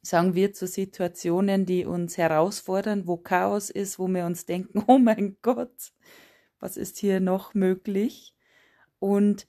sagen 0.01 0.33
wir 0.33 0.53
zu 0.53 0.67
Situationen, 0.67 1.65
die 1.65 1.85
uns 1.85 2.17
herausfordern, 2.17 3.07
wo 3.07 3.17
Chaos 3.17 3.69
ist, 3.69 3.99
wo 3.99 4.07
wir 4.07 4.25
uns 4.25 4.45
denken, 4.45 4.83
oh 4.87 4.97
mein 4.97 5.37
Gott, 5.41 5.93
was 6.59 6.77
ist 6.77 6.97
hier 6.97 7.19
noch 7.19 7.53
möglich? 7.53 8.35
Und 8.99 9.47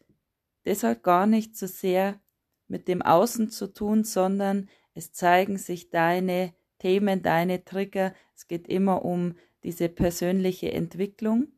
das 0.65 0.83
hat 0.83 1.03
gar 1.03 1.27
nicht 1.27 1.57
so 1.57 1.67
sehr 1.67 2.21
mit 2.69 2.87
dem 2.87 3.03
Außen 3.03 3.51
zu 3.51 3.73
tun, 3.73 4.05
sondern 4.05 4.69
es 4.95 5.13
zeigen 5.13 5.59
sich 5.59 5.91
deine 5.91 6.55
Themen, 6.79 7.23
deine 7.23 7.65
Trigger. 7.65 8.15
Es 8.35 8.47
geht 8.47 8.69
immer 8.69 9.05
um 9.05 9.37
diese 9.63 9.89
persönliche 9.89 10.73
Entwicklung 10.73 11.53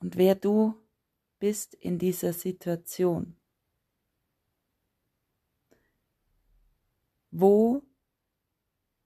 und 0.00 0.16
wer 0.16 0.34
du 0.34 0.74
bist 1.38 1.74
in 1.74 1.98
dieser 1.98 2.32
Situation. 2.32 3.36
Wo 7.30 7.82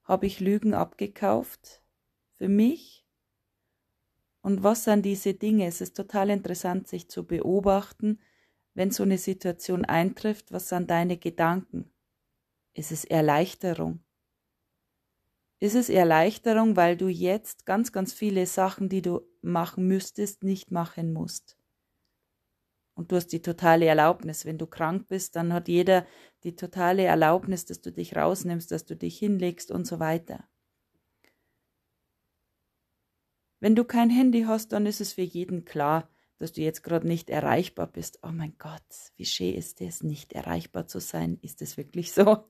habe 0.04 0.26
ich 0.26 0.40
Lügen 0.40 0.74
abgekauft 0.74 1.82
für 2.34 2.48
mich? 2.48 3.06
Und 4.40 4.62
was 4.62 4.84
sind 4.84 5.04
diese 5.04 5.34
Dinge? 5.34 5.66
Es 5.66 5.80
ist 5.80 5.96
total 5.96 6.30
interessant, 6.30 6.88
sich 6.88 7.08
zu 7.08 7.24
beobachten, 7.24 8.20
wenn 8.74 8.90
so 8.90 9.02
eine 9.02 9.18
Situation 9.18 9.84
eintrifft, 9.84 10.52
was 10.52 10.68
sind 10.68 10.90
deine 10.90 11.16
Gedanken? 11.16 11.92
Ist 12.74 12.90
es 12.90 13.04
Erleichterung? 13.04 14.02
Ist 15.60 15.76
es 15.76 15.88
Erleichterung, 15.88 16.74
weil 16.74 16.96
du 16.96 17.06
jetzt 17.06 17.66
ganz, 17.66 17.92
ganz 17.92 18.12
viele 18.12 18.46
Sachen, 18.46 18.88
die 18.88 19.02
du 19.02 19.20
machen 19.42 19.86
müsstest, 19.86 20.42
nicht 20.42 20.72
machen 20.72 21.12
musst? 21.12 21.56
Und 22.94 23.10
du 23.10 23.16
hast 23.16 23.28
die 23.28 23.42
totale 23.42 23.86
Erlaubnis. 23.86 24.44
Wenn 24.44 24.58
du 24.58 24.66
krank 24.66 25.08
bist, 25.08 25.36
dann 25.36 25.52
hat 25.52 25.68
jeder 25.68 26.06
die 26.44 26.56
totale 26.56 27.04
Erlaubnis, 27.04 27.64
dass 27.64 27.80
du 27.80 27.90
dich 27.90 28.16
rausnimmst, 28.16 28.70
dass 28.70 28.84
du 28.84 28.96
dich 28.96 29.18
hinlegst 29.18 29.70
und 29.70 29.86
so 29.86 29.98
weiter. 29.98 30.44
Wenn 33.60 33.76
du 33.76 33.84
kein 33.84 34.10
Handy 34.10 34.42
hast, 34.42 34.72
dann 34.72 34.86
ist 34.86 35.00
es 35.00 35.12
für 35.12 35.22
jeden 35.22 35.64
klar, 35.64 36.10
dass 36.38 36.52
du 36.52 36.60
jetzt 36.60 36.82
gerade 36.82 37.06
nicht 37.06 37.30
erreichbar 37.30 37.86
bist. 37.86 38.18
Oh 38.24 38.32
mein 38.32 38.56
Gott, 38.58 38.82
wie 39.16 39.24
schön 39.24 39.54
ist 39.54 39.80
es, 39.80 40.02
nicht 40.02 40.32
erreichbar 40.32 40.88
zu 40.88 40.98
sein? 40.98 41.38
Ist 41.40 41.62
es 41.62 41.76
wirklich 41.76 42.12
so? 42.12 42.44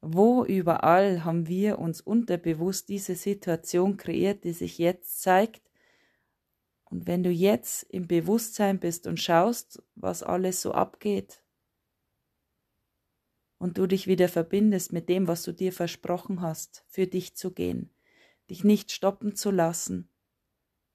Wo 0.00 0.44
überall 0.44 1.24
haben 1.24 1.48
wir 1.48 1.80
uns 1.80 2.00
unterbewusst 2.00 2.88
diese 2.88 3.16
Situation 3.16 3.96
kreiert, 3.96 4.44
die 4.44 4.52
sich 4.52 4.78
jetzt 4.78 5.20
zeigt? 5.20 5.65
Und 6.96 7.06
wenn 7.06 7.22
du 7.22 7.28
jetzt 7.28 7.82
im 7.90 8.08
Bewusstsein 8.08 8.80
bist 8.80 9.06
und 9.06 9.20
schaust, 9.20 9.82
was 9.96 10.22
alles 10.22 10.62
so 10.62 10.72
abgeht, 10.72 11.42
und 13.58 13.76
du 13.76 13.86
dich 13.86 14.06
wieder 14.06 14.30
verbindest 14.30 14.94
mit 14.94 15.10
dem, 15.10 15.28
was 15.28 15.42
du 15.42 15.52
dir 15.52 15.74
versprochen 15.74 16.40
hast, 16.40 16.86
für 16.88 17.06
dich 17.06 17.36
zu 17.36 17.52
gehen, 17.52 17.94
dich 18.48 18.64
nicht 18.64 18.92
stoppen 18.92 19.34
zu 19.34 19.50
lassen 19.50 20.08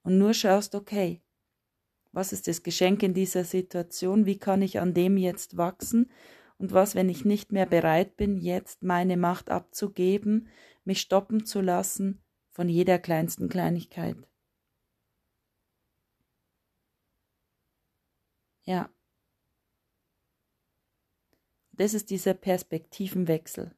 und 0.01 0.17
nur 0.17 0.33
schaust, 0.33 0.73
okay, 0.73 1.21
was 2.11 2.33
ist 2.33 2.47
das 2.47 2.63
Geschenk 2.63 3.03
in 3.03 3.13
dieser 3.13 3.43
Situation, 3.43 4.25
wie 4.25 4.39
kann 4.39 4.63
ich 4.63 4.79
an 4.79 4.95
dem 4.95 5.17
jetzt 5.17 5.55
wachsen 5.55 6.09
und 6.57 6.71
was, 6.71 6.95
wenn 6.95 7.09
ich 7.09 7.25
nicht 7.25 7.51
mehr 7.51 7.67
bereit 7.67 8.17
bin, 8.17 8.37
jetzt 8.37 8.81
meine 8.81 9.17
Macht 9.17 9.51
abzugeben, 9.51 10.47
mich 10.83 10.99
stoppen 10.99 11.45
zu 11.45 11.61
lassen 11.61 12.23
von 12.49 12.69
jeder 12.69 12.97
kleinsten 12.97 13.49
Kleinigkeit. 13.49 14.30
Ja. 18.71 18.89
Das 21.73 21.93
ist 21.93 22.09
dieser 22.09 22.33
Perspektivenwechsel. 22.33 23.75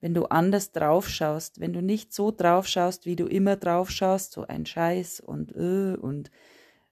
Wenn 0.00 0.14
du 0.14 0.26
anders 0.26 0.70
drauf 0.70 1.08
schaust, 1.08 1.58
wenn 1.58 1.72
du 1.72 1.82
nicht 1.82 2.12
so 2.12 2.30
drauf 2.30 2.68
schaust, 2.68 3.04
wie 3.04 3.16
du 3.16 3.26
immer 3.26 3.56
drauf 3.56 3.90
schaust, 3.90 4.30
so 4.30 4.46
ein 4.46 4.64
Scheiß 4.64 5.18
und 5.18 5.56
äh, 5.56 5.96
und 5.96 6.30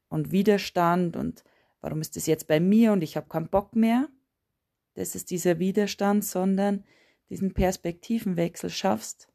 und 0.09 0.33
Widerstand 0.33 1.16
und 1.16 1.44
warum 1.81 2.01
ist 2.01 2.16
das 2.16 2.27
jetzt 2.27 2.49
bei 2.49 2.59
mir 2.59 2.90
und 2.92 3.03
ich 3.03 3.16
habe 3.16 3.29
keinen 3.29 3.49
Bock 3.49 3.77
mehr? 3.77 4.09
Das 4.94 5.14
ist 5.14 5.31
dieser 5.31 5.61
Widerstand, 5.61 6.25
sondern 6.25 6.85
diesen 7.29 7.55
Perspektivenwechsel 7.55 8.70
schaffst. 8.70 9.29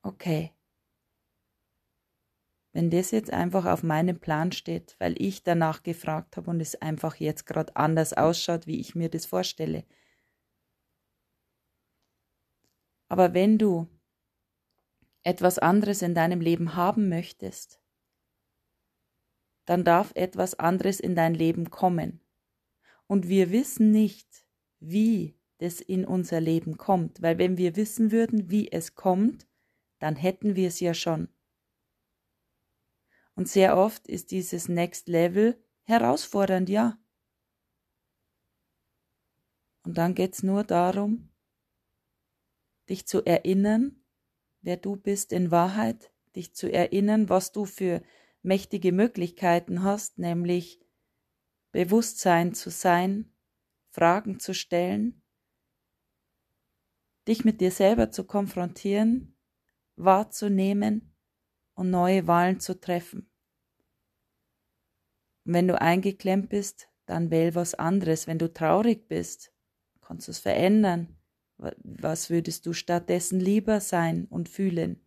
Okay. 0.00 0.55
Wenn 2.76 2.90
das 2.90 3.10
jetzt 3.10 3.32
einfach 3.32 3.64
auf 3.64 3.82
meinem 3.82 4.20
Plan 4.20 4.52
steht, 4.52 4.96
weil 4.98 5.14
ich 5.16 5.42
danach 5.42 5.82
gefragt 5.82 6.36
habe 6.36 6.50
und 6.50 6.60
es 6.60 6.74
einfach 6.82 7.16
jetzt 7.16 7.46
gerade 7.46 7.74
anders 7.74 8.12
ausschaut, 8.12 8.66
wie 8.66 8.78
ich 8.78 8.94
mir 8.94 9.08
das 9.08 9.24
vorstelle. 9.24 9.86
Aber 13.08 13.32
wenn 13.32 13.56
du 13.56 13.88
etwas 15.22 15.58
anderes 15.58 16.02
in 16.02 16.14
deinem 16.14 16.42
Leben 16.42 16.76
haben 16.76 17.08
möchtest, 17.08 17.80
dann 19.64 19.82
darf 19.82 20.12
etwas 20.14 20.58
anderes 20.58 21.00
in 21.00 21.14
dein 21.14 21.32
Leben 21.32 21.70
kommen. 21.70 22.20
Und 23.06 23.26
wir 23.26 23.52
wissen 23.52 23.90
nicht, 23.90 24.46
wie 24.80 25.34
das 25.56 25.80
in 25.80 26.04
unser 26.04 26.42
Leben 26.42 26.76
kommt, 26.76 27.22
weil 27.22 27.38
wenn 27.38 27.56
wir 27.56 27.74
wissen 27.74 28.12
würden, 28.12 28.50
wie 28.50 28.70
es 28.70 28.94
kommt, 28.94 29.48
dann 29.98 30.14
hätten 30.14 30.56
wir 30.56 30.68
es 30.68 30.80
ja 30.80 30.92
schon. 30.92 31.30
Und 33.36 33.48
sehr 33.48 33.76
oft 33.76 34.08
ist 34.08 34.30
dieses 34.30 34.68
Next 34.68 35.08
Level 35.08 35.62
herausfordernd, 35.84 36.68
ja. 36.68 36.98
Und 39.84 39.98
dann 39.98 40.14
geht's 40.14 40.42
nur 40.42 40.64
darum, 40.64 41.28
dich 42.88 43.06
zu 43.06 43.24
erinnern, 43.24 44.02
wer 44.62 44.78
du 44.78 44.96
bist 44.96 45.32
in 45.32 45.50
Wahrheit, 45.50 46.10
dich 46.34 46.54
zu 46.54 46.72
erinnern, 46.72 47.28
was 47.28 47.52
du 47.52 47.66
für 47.66 48.02
mächtige 48.42 48.90
Möglichkeiten 48.90 49.82
hast, 49.82 50.18
nämlich 50.18 50.80
Bewusstsein 51.72 52.54
zu 52.54 52.70
sein, 52.70 53.32
Fragen 53.90 54.40
zu 54.40 54.54
stellen, 54.54 55.22
dich 57.28 57.44
mit 57.44 57.60
dir 57.60 57.70
selber 57.70 58.10
zu 58.10 58.24
konfrontieren, 58.24 59.36
wahrzunehmen 59.96 61.15
und 61.76 61.90
neue 61.90 62.26
Wahlen 62.26 62.58
zu 62.58 62.80
treffen. 62.80 63.30
Und 65.44 65.52
wenn 65.52 65.68
du 65.68 65.80
eingeklemmt 65.80 66.48
bist, 66.48 66.88
dann 67.04 67.30
wähl 67.30 67.54
was 67.54 67.74
anderes. 67.74 68.26
Wenn 68.26 68.38
du 68.38 68.52
traurig 68.52 69.06
bist, 69.06 69.52
kannst 70.00 70.26
du 70.26 70.32
es 70.32 70.40
verändern. 70.40 71.16
Was 71.56 72.28
würdest 72.28 72.66
du 72.66 72.72
stattdessen 72.72 73.38
lieber 73.38 73.80
sein 73.80 74.26
und 74.26 74.48
fühlen? 74.48 75.06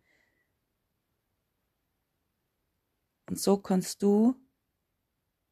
Und 3.28 3.38
so 3.38 3.58
kannst 3.58 4.02
du 4.02 4.34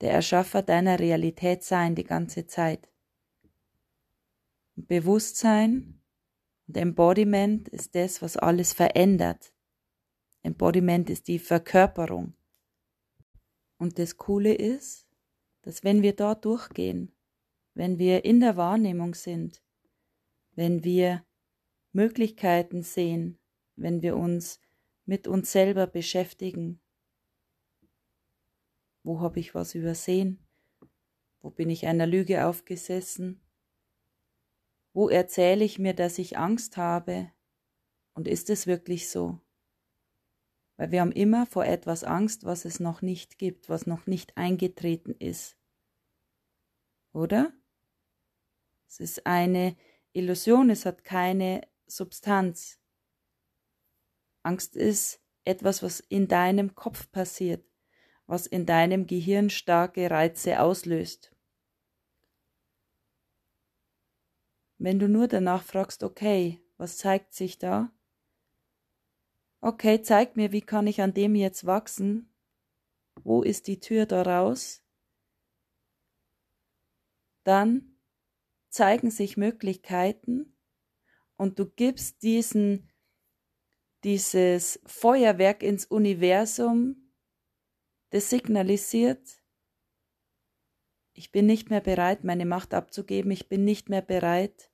der 0.00 0.12
Erschaffer 0.12 0.62
deiner 0.62 0.98
Realität 0.98 1.62
sein 1.62 1.94
die 1.94 2.04
ganze 2.04 2.46
Zeit. 2.46 2.88
Bewusstsein 4.74 6.00
und 6.66 6.76
Embodiment 6.76 7.68
ist 7.68 7.94
das, 7.94 8.22
was 8.22 8.36
alles 8.36 8.72
verändert. 8.72 9.52
Embodiment 10.42 11.10
ist 11.10 11.28
die 11.28 11.38
Verkörperung. 11.38 12.34
Und 13.78 13.98
das 13.98 14.16
Coole 14.16 14.54
ist, 14.54 15.06
dass 15.62 15.84
wenn 15.84 16.02
wir 16.02 16.14
dort 16.14 16.44
durchgehen, 16.44 17.12
wenn 17.74 17.98
wir 17.98 18.24
in 18.24 18.40
der 18.40 18.56
Wahrnehmung 18.56 19.14
sind, 19.14 19.62
wenn 20.52 20.82
wir 20.82 21.24
Möglichkeiten 21.92 22.82
sehen, 22.82 23.38
wenn 23.76 24.02
wir 24.02 24.16
uns 24.16 24.60
mit 25.04 25.26
uns 25.26 25.52
selber 25.52 25.86
beschäftigen. 25.86 26.80
Wo 29.02 29.20
habe 29.20 29.40
ich 29.40 29.54
was 29.54 29.74
übersehen? 29.74 30.46
Wo 31.40 31.50
bin 31.50 31.70
ich 31.70 31.86
einer 31.86 32.06
Lüge 32.06 32.46
aufgesessen? 32.46 33.40
Wo 34.92 35.08
erzähle 35.08 35.64
ich 35.64 35.78
mir, 35.78 35.94
dass 35.94 36.18
ich 36.18 36.36
Angst 36.36 36.76
habe? 36.76 37.30
Und 38.12 38.28
ist 38.28 38.50
es 38.50 38.66
wirklich 38.66 39.08
so? 39.08 39.40
Weil 40.78 40.92
wir 40.92 41.00
haben 41.00 41.12
immer 41.12 41.44
vor 41.44 41.66
etwas 41.66 42.04
Angst, 42.04 42.44
was 42.44 42.64
es 42.64 42.78
noch 42.78 43.02
nicht 43.02 43.36
gibt, 43.36 43.68
was 43.68 43.86
noch 43.86 44.06
nicht 44.06 44.36
eingetreten 44.36 45.12
ist. 45.12 45.58
Oder? 47.12 47.52
Es 48.86 49.00
ist 49.00 49.26
eine 49.26 49.76
Illusion, 50.12 50.70
es 50.70 50.86
hat 50.86 51.02
keine 51.02 51.66
Substanz. 51.86 52.78
Angst 54.44 54.76
ist 54.76 55.20
etwas, 55.44 55.82
was 55.82 55.98
in 55.98 56.28
deinem 56.28 56.76
Kopf 56.76 57.10
passiert, 57.10 57.66
was 58.26 58.46
in 58.46 58.64
deinem 58.64 59.08
Gehirn 59.08 59.50
starke 59.50 60.08
Reize 60.08 60.60
auslöst. 60.60 61.34
Wenn 64.78 65.00
du 65.00 65.08
nur 65.08 65.26
danach 65.26 65.64
fragst, 65.64 66.04
okay, 66.04 66.62
was 66.76 66.98
zeigt 66.98 67.34
sich 67.34 67.58
da? 67.58 67.90
Okay, 69.60 70.02
zeig 70.02 70.36
mir, 70.36 70.52
wie 70.52 70.60
kann 70.60 70.86
ich 70.86 71.00
an 71.00 71.14
dem 71.14 71.34
jetzt 71.34 71.66
wachsen? 71.66 72.32
Wo 73.24 73.42
ist 73.42 73.66
die 73.66 73.80
Tür 73.80 74.06
daraus? 74.06 74.84
Dann 77.44 77.98
zeigen 78.68 79.10
sich 79.10 79.36
Möglichkeiten 79.36 80.56
und 81.36 81.58
du 81.58 81.66
gibst 81.66 82.22
diesen 82.22 82.88
dieses 84.04 84.80
Feuerwerk 84.86 85.62
ins 85.62 85.84
Universum, 85.84 87.12
das 88.10 88.30
signalisiert, 88.30 89.42
ich 91.14 91.32
bin 91.32 91.46
nicht 91.46 91.68
mehr 91.68 91.80
bereit, 91.80 92.22
meine 92.22 92.46
Macht 92.46 92.74
abzugeben, 92.74 93.32
ich 93.32 93.48
bin 93.48 93.64
nicht 93.64 93.88
mehr 93.88 94.02
bereit, 94.02 94.70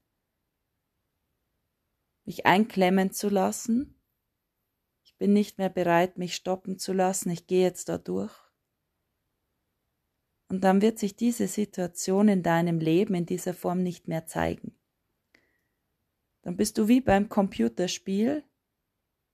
mich 2.27 2.45
einklemmen 2.45 3.13
zu 3.13 3.31
lassen, 3.31 3.94
ich 5.15 5.19
bin 5.19 5.33
nicht 5.33 5.59
mehr 5.59 5.69
bereit, 5.69 6.19
mich 6.19 6.35
stoppen 6.35 6.77
zu 6.77 6.93
lassen, 6.93 7.31
ich 7.31 7.47
gehe 7.47 7.63
jetzt 7.63 7.89
da 7.89 7.99
durch. 7.99 8.35
Und 10.49 10.65
dann 10.65 10.83
wird 10.83 10.99
sich 10.99 11.15
diese 11.15 11.47
Situation 11.47 12.27
in 12.27 12.43
deinem 12.43 12.81
Leben 12.81 13.15
in 13.15 13.25
dieser 13.25 13.55
Form 13.55 13.85
nicht 13.85 14.09
mehr 14.09 14.27
zeigen. 14.27 14.77
Dann 16.43 16.57
bist 16.57 16.79
du 16.79 16.89
wie 16.89 17.01
beim 17.01 17.29
Computerspiel 17.29 18.43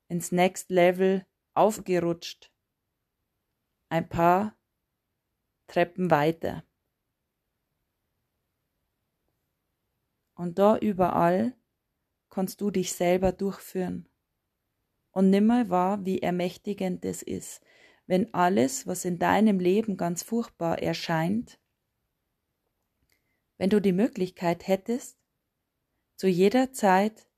ins 0.08 0.32
Next 0.32 0.68
Level 0.68 1.26
aufgerutscht. 1.54 2.52
Ein 3.88 4.06
paar 4.06 4.54
Treppen 5.66 6.10
weiter. 6.10 6.62
Und 10.34 10.58
da 10.58 10.76
überall 10.76 11.56
kannst 12.28 12.60
du 12.60 12.70
dich 12.70 12.92
selber 12.92 13.32
durchführen. 13.32 14.09
Und 15.12 15.30
nimm 15.30 15.46
mal 15.46 15.68
wahr, 15.68 16.04
wie 16.04 16.22
ermächtigend 16.22 17.04
es 17.04 17.22
ist, 17.22 17.62
wenn 18.06 18.32
alles, 18.34 18.86
was 18.86 19.04
in 19.04 19.18
deinem 19.18 19.58
Leben 19.58 19.96
ganz 19.96 20.22
furchtbar 20.22 20.78
erscheint, 20.80 21.58
wenn 23.58 23.70
du 23.70 23.80
die 23.80 23.92
Möglichkeit 23.92 24.66
hättest, 24.66 25.18
zu 26.16 26.28
jeder 26.28 26.72
Zeit 26.72 27.28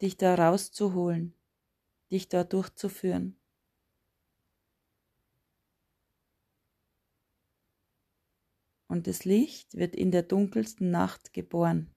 dich 0.00 0.16
da 0.16 0.34
rauszuholen, 0.34 1.34
dich 2.10 2.28
da 2.28 2.44
durchzuführen. 2.44 3.40
Und 8.86 9.06
das 9.06 9.24
Licht 9.24 9.74
wird 9.74 9.96
in 9.96 10.10
der 10.10 10.22
dunkelsten 10.22 10.90
Nacht 10.90 11.32
geboren. 11.32 11.92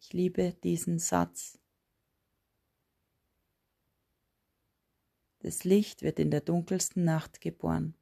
Ich 0.00 0.12
liebe 0.12 0.54
diesen 0.62 0.98
Satz. 0.98 1.57
Das 5.48 5.64
Licht 5.64 6.02
wird 6.02 6.18
in 6.18 6.30
der 6.30 6.42
dunkelsten 6.42 7.04
Nacht 7.04 7.40
geboren. 7.40 7.94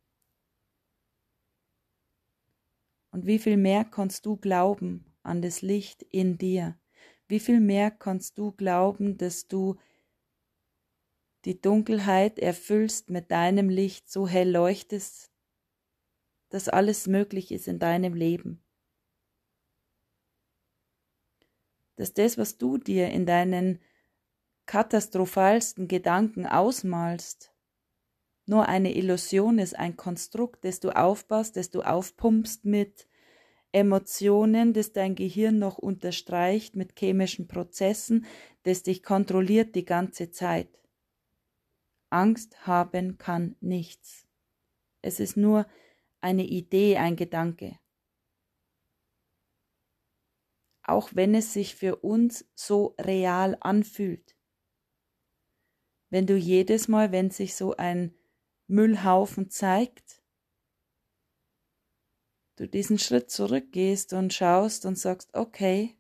Und 3.12 3.24
wie 3.24 3.38
viel 3.38 3.56
mehr 3.56 3.84
kannst 3.84 4.26
du 4.26 4.36
glauben 4.36 5.04
an 5.22 5.42
das 5.42 5.62
Licht 5.62 6.02
in 6.02 6.38
dir? 6.38 6.76
Wie 7.28 7.38
viel 7.38 7.60
mehr 7.60 7.92
kannst 7.92 8.36
du 8.38 8.50
glauben, 8.50 9.16
dass 9.16 9.46
du 9.46 9.76
die 11.44 11.60
Dunkelheit 11.60 12.40
erfüllst 12.40 13.10
mit 13.10 13.30
deinem 13.30 13.68
Licht, 13.68 14.10
so 14.10 14.26
hell 14.26 14.50
leuchtest, 14.50 15.30
dass 16.48 16.68
alles 16.68 17.06
möglich 17.06 17.52
ist 17.52 17.68
in 17.68 17.78
deinem 17.78 18.14
Leben? 18.14 18.60
Dass 21.94 22.12
das, 22.12 22.38
was 22.38 22.58
du 22.58 22.76
dir 22.76 23.10
in 23.10 23.24
deinen 23.24 23.78
katastrophalsten 24.66 25.88
Gedanken 25.88 26.46
ausmalst, 26.46 27.52
nur 28.46 28.68
eine 28.68 28.94
Illusion 28.94 29.58
ist, 29.58 29.76
ein 29.76 29.96
Konstrukt, 29.96 30.64
das 30.64 30.78
du 30.78 30.90
aufbaust, 30.90 31.56
das 31.56 31.70
du 31.70 31.82
aufpumpst 31.82 32.64
mit 32.64 33.08
Emotionen, 33.72 34.72
das 34.72 34.92
dein 34.92 35.16
Gehirn 35.16 35.58
noch 35.58 35.78
unterstreicht 35.78 36.76
mit 36.76 36.98
chemischen 36.98 37.48
Prozessen, 37.48 38.24
das 38.62 38.84
dich 38.84 39.02
kontrolliert 39.02 39.74
die 39.74 39.84
ganze 39.84 40.30
Zeit. 40.30 40.68
Angst 42.08 42.66
haben 42.66 43.18
kann 43.18 43.56
nichts. 43.60 44.28
Es 45.02 45.18
ist 45.18 45.36
nur 45.36 45.66
eine 46.20 46.44
Idee, 46.44 46.96
ein 46.98 47.16
Gedanke. 47.16 47.78
Auch 50.84 51.10
wenn 51.14 51.34
es 51.34 51.52
sich 51.52 51.74
für 51.74 51.96
uns 51.96 52.48
so 52.54 52.94
real 53.00 53.56
anfühlt 53.60 54.35
wenn 56.10 56.26
du 56.26 56.36
jedes 56.36 56.88
Mal, 56.88 57.12
wenn 57.12 57.30
sich 57.30 57.56
so 57.56 57.76
ein 57.76 58.14
Müllhaufen 58.66 59.50
zeigt, 59.50 60.22
du 62.56 62.66
diesen 62.66 62.98
Schritt 62.98 63.30
zurückgehst 63.30 64.12
und 64.12 64.32
schaust 64.32 64.86
und 64.86 64.98
sagst, 64.98 65.34
okay, 65.34 65.96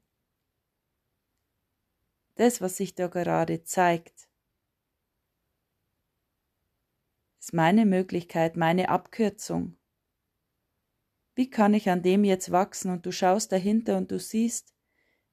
das, 2.36 2.60
was 2.60 2.76
sich 2.76 2.94
da 2.94 3.08
gerade 3.08 3.62
zeigt, 3.64 4.28
ist 7.40 7.52
meine 7.52 7.86
Möglichkeit, 7.86 8.56
meine 8.56 8.88
Abkürzung. 8.88 9.76
Wie 11.34 11.50
kann 11.50 11.74
ich 11.74 11.90
an 11.90 12.02
dem 12.02 12.24
jetzt 12.24 12.50
wachsen? 12.50 12.90
Und 12.90 13.06
du 13.06 13.12
schaust 13.12 13.52
dahinter 13.52 13.98
und 13.98 14.10
du 14.10 14.18
siehst, 14.18 14.74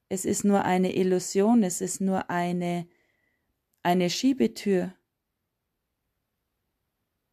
es 0.09 0.25
ist 0.25 0.43
nur 0.43 0.63
eine 0.63 0.95
Illusion, 0.95 1.63
es 1.63 1.81
ist 1.81 2.01
nur 2.01 2.29
eine 2.29 2.87
eine 3.83 4.09
Schiebetür, 4.09 4.95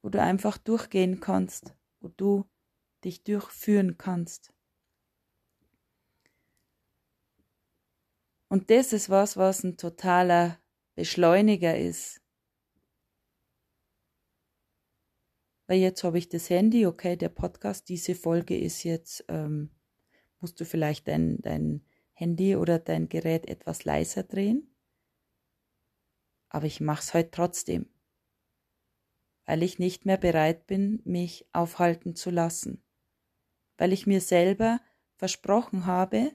wo 0.03 0.09
du 0.09 0.21
einfach 0.21 0.59
durchgehen 0.59 1.21
kannst, 1.21 1.77
wo 2.01 2.09
du 2.09 2.45
dich 3.05 3.23
durchführen 3.23 3.97
kannst. 3.97 4.53
Und 8.49 8.71
das 8.71 8.93
ist 8.93 9.09
was, 9.09 9.37
was 9.37 9.63
ein 9.63 9.77
totaler 9.77 10.59
Beschleuniger 10.97 11.79
ist. 11.79 12.21
Weil 15.69 15.79
jetzt 15.79 16.03
habe 16.03 16.19
ich 16.19 16.29
das 16.29 16.51
Handy, 16.51 16.85
okay, 16.85 17.17
der 17.17 17.29
Podcast, 17.29 17.89
diese 17.89 18.17
Folge 18.17 18.59
ist 18.59 18.83
jetzt, 18.83 19.25
ähm, 19.29 19.71
musst 20.41 20.59
du 20.61 20.65
vielleicht 20.65 21.07
dein, 21.07 21.41
dein 21.43 21.87
Handy 22.13 22.57
oder 22.57 22.81
dein 22.81 23.09
Gerät 23.09 23.47
etwas 23.47 23.85
leiser 23.85 24.25
drehen 24.25 24.71
aber 26.51 26.67
ich 26.67 26.81
mach's 26.81 27.15
heute 27.15 27.31
trotzdem, 27.31 27.89
weil 29.47 29.63
ich 29.63 29.79
nicht 29.79 30.05
mehr 30.05 30.19
bereit 30.19 30.67
bin, 30.67 31.01
mich 31.05 31.49
aufhalten 31.53 32.15
zu 32.15 32.31
lassen, 32.31 32.85
weil 33.79 33.93
ich 33.93 34.07
mir 34.07 34.21
selber 34.21 34.81
versprochen 35.17 35.87
habe, 35.87 36.33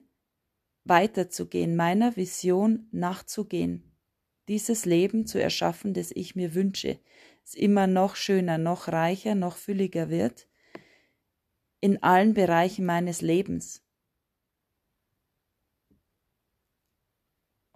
weiterzugehen, 0.85 1.75
meiner 1.75 2.15
Vision 2.15 2.87
nachzugehen, 2.91 3.95
dieses 4.47 4.85
Leben 4.85 5.27
zu 5.27 5.41
erschaffen, 5.41 5.93
das 5.93 6.11
ich 6.11 6.35
mir 6.35 6.55
wünsche, 6.55 6.99
es 7.43 7.53
immer 7.53 7.87
noch 7.87 8.15
schöner, 8.15 8.57
noch 8.57 8.87
reicher, 8.87 9.35
noch 9.35 9.57
fülliger 9.57 10.09
wird, 10.09 10.47
in 11.81 12.01
allen 12.01 12.33
Bereichen 12.33 12.85
meines 12.85 13.21
Lebens. 13.21 13.84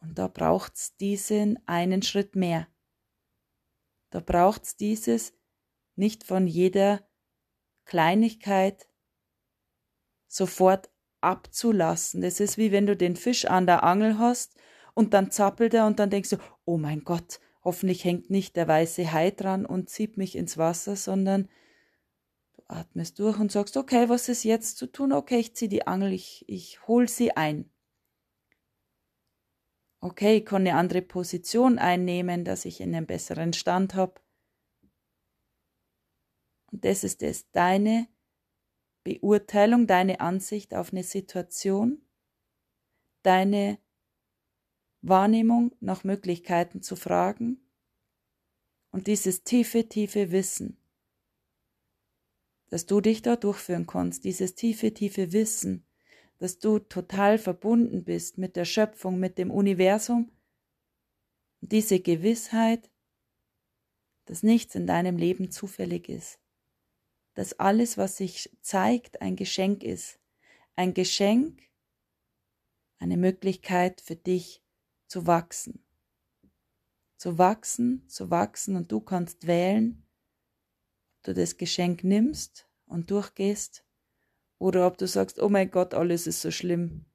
Und 0.02 0.18
da 0.18 0.28
braucht's 0.28 0.96
diesen 0.98 1.60
einen 1.68 2.02
Schritt 2.02 2.36
mehr. 2.36 2.68
Da 4.10 4.20
braucht's 4.20 4.76
dieses 4.76 5.34
nicht 5.96 6.24
von 6.24 6.48
jeder 6.48 7.08
Kleinigkeit 7.86 8.88
sofort 10.28 10.90
abzulassen. 11.22 12.22
Das 12.22 12.40
ist 12.40 12.58
wie 12.58 12.72
wenn 12.72 12.86
du 12.86 12.96
den 12.96 13.16
Fisch 13.16 13.46
an 13.46 13.66
der 13.66 13.84
Angel 13.84 14.18
hast 14.18 14.56
und 14.94 15.14
dann 15.14 15.32
zappelt 15.32 15.74
er 15.74 15.86
und 15.86 16.00
dann 16.00 16.10
denkst 16.10 16.30
du, 16.30 16.38
oh 16.66 16.78
mein 16.78 17.04
Gott, 17.04 17.40
hoffentlich 17.64 18.04
hängt 18.04 18.30
nicht 18.30 18.56
der 18.56 18.68
weiße 18.68 19.12
Hai 19.12 19.32
dran 19.32 19.66
und 19.66 19.90
zieht 19.90 20.18
mich 20.18 20.36
ins 20.36 20.58
Wasser, 20.58 20.96
sondern 20.96 21.50
du 22.54 22.64
atmest 22.68 23.20
durch 23.20 23.38
und 23.38 23.52
sagst, 23.52 23.76
okay, 23.76 24.08
was 24.08 24.30
ist 24.30 24.44
jetzt 24.44 24.78
zu 24.78 24.88
tun? 24.88 25.12
Okay, 25.12 25.40
ich 25.40 25.56
zieh 25.56 25.68
die 25.68 25.88
Angel, 25.88 26.14
ich, 26.14 26.46
ich 26.48 26.88
hol 26.88 27.10
sie 27.10 27.36
ein 27.36 27.70
okay, 30.02 30.38
ich 30.38 30.46
kann 30.46 30.62
eine 30.62 30.76
andere 30.76 31.02
Position 31.02 31.78
einnehmen, 31.78 32.46
dass 32.46 32.66
ich 32.66 32.82
in 32.82 32.96
einem 32.96 33.06
besseren 33.06 33.54
Stand 33.54 33.96
habe. 33.96 34.22
Und 36.72 36.86
das 36.86 37.04
ist 37.04 37.24
es, 37.24 37.50
deine 37.52 38.08
Beurteilung, 39.04 39.88
deine 39.88 40.20
Ansicht 40.20 40.76
auf 40.76 40.92
eine 40.92 41.04
Situation, 41.04 42.02
deine 43.24 43.80
Wahrnehmung 45.02 45.76
nach 45.80 46.04
Möglichkeiten 46.04 46.82
zu 46.82 46.96
fragen 46.96 47.60
und 48.92 49.08
dieses 49.08 49.44
tiefe, 49.44 49.88
tiefe 49.88 50.32
Wissen, 50.32 50.78
dass 52.68 52.86
du 52.86 53.02
dich 53.02 53.22
da 53.22 53.36
durchführen 53.36 53.88
kannst, 53.88 54.26
dieses 54.26 54.56
tiefe, 54.56 54.94
tiefe 54.94 55.32
Wissen, 55.32 55.89
dass 56.40 56.60
du 56.60 56.80
total 56.80 57.38
verbunden 57.38 58.04
bist 58.04 58.38
mit 58.38 58.56
der 58.56 58.66
Schöpfung, 58.66 59.20
mit 59.20 59.38
dem 59.38 59.52
Universum. 59.52 60.32
Diese 61.62 62.00
Gewissheit, 62.00 62.90
dass 64.26 64.44
nichts 64.44 64.76
in 64.76 64.88
deinem 64.88 65.18
Leben 65.18 65.52
zufällig 65.52 66.10
ist, 66.10 66.40
dass 67.34 67.60
alles, 67.60 67.98
was 67.98 68.18
sich 68.18 68.50
zeigt, 68.62 69.22
ein 69.22 69.36
Geschenk 69.36 69.84
ist, 69.84 70.20
ein 70.76 70.94
Geschenk, 70.94 71.62
eine 73.00 73.18
Möglichkeit 73.18 74.02
für 74.02 74.16
dich 74.16 74.64
zu 75.08 75.28
wachsen. 75.28 75.84
zu 77.18 77.38
wachsen, 77.38 78.08
zu 78.08 78.30
wachsen 78.30 78.78
und 78.78 78.92
du 78.94 79.02
kannst 79.02 79.46
wählen, 79.46 80.08
ob 81.18 81.24
du 81.24 81.34
das 81.34 81.58
Geschenk 81.58 82.06
nimmst 82.06 82.70
und 82.86 83.12
durchgehst 83.12 83.84
oder 84.60 84.86
ob 84.86 84.98
du 84.98 85.08
sagst, 85.08 85.40
oh 85.42 85.50
mein 85.50 85.72
Gott, 85.72 85.94
alles 85.94 86.28
ist 86.28 86.42
so 86.42 86.52
schlimm, 86.52 87.06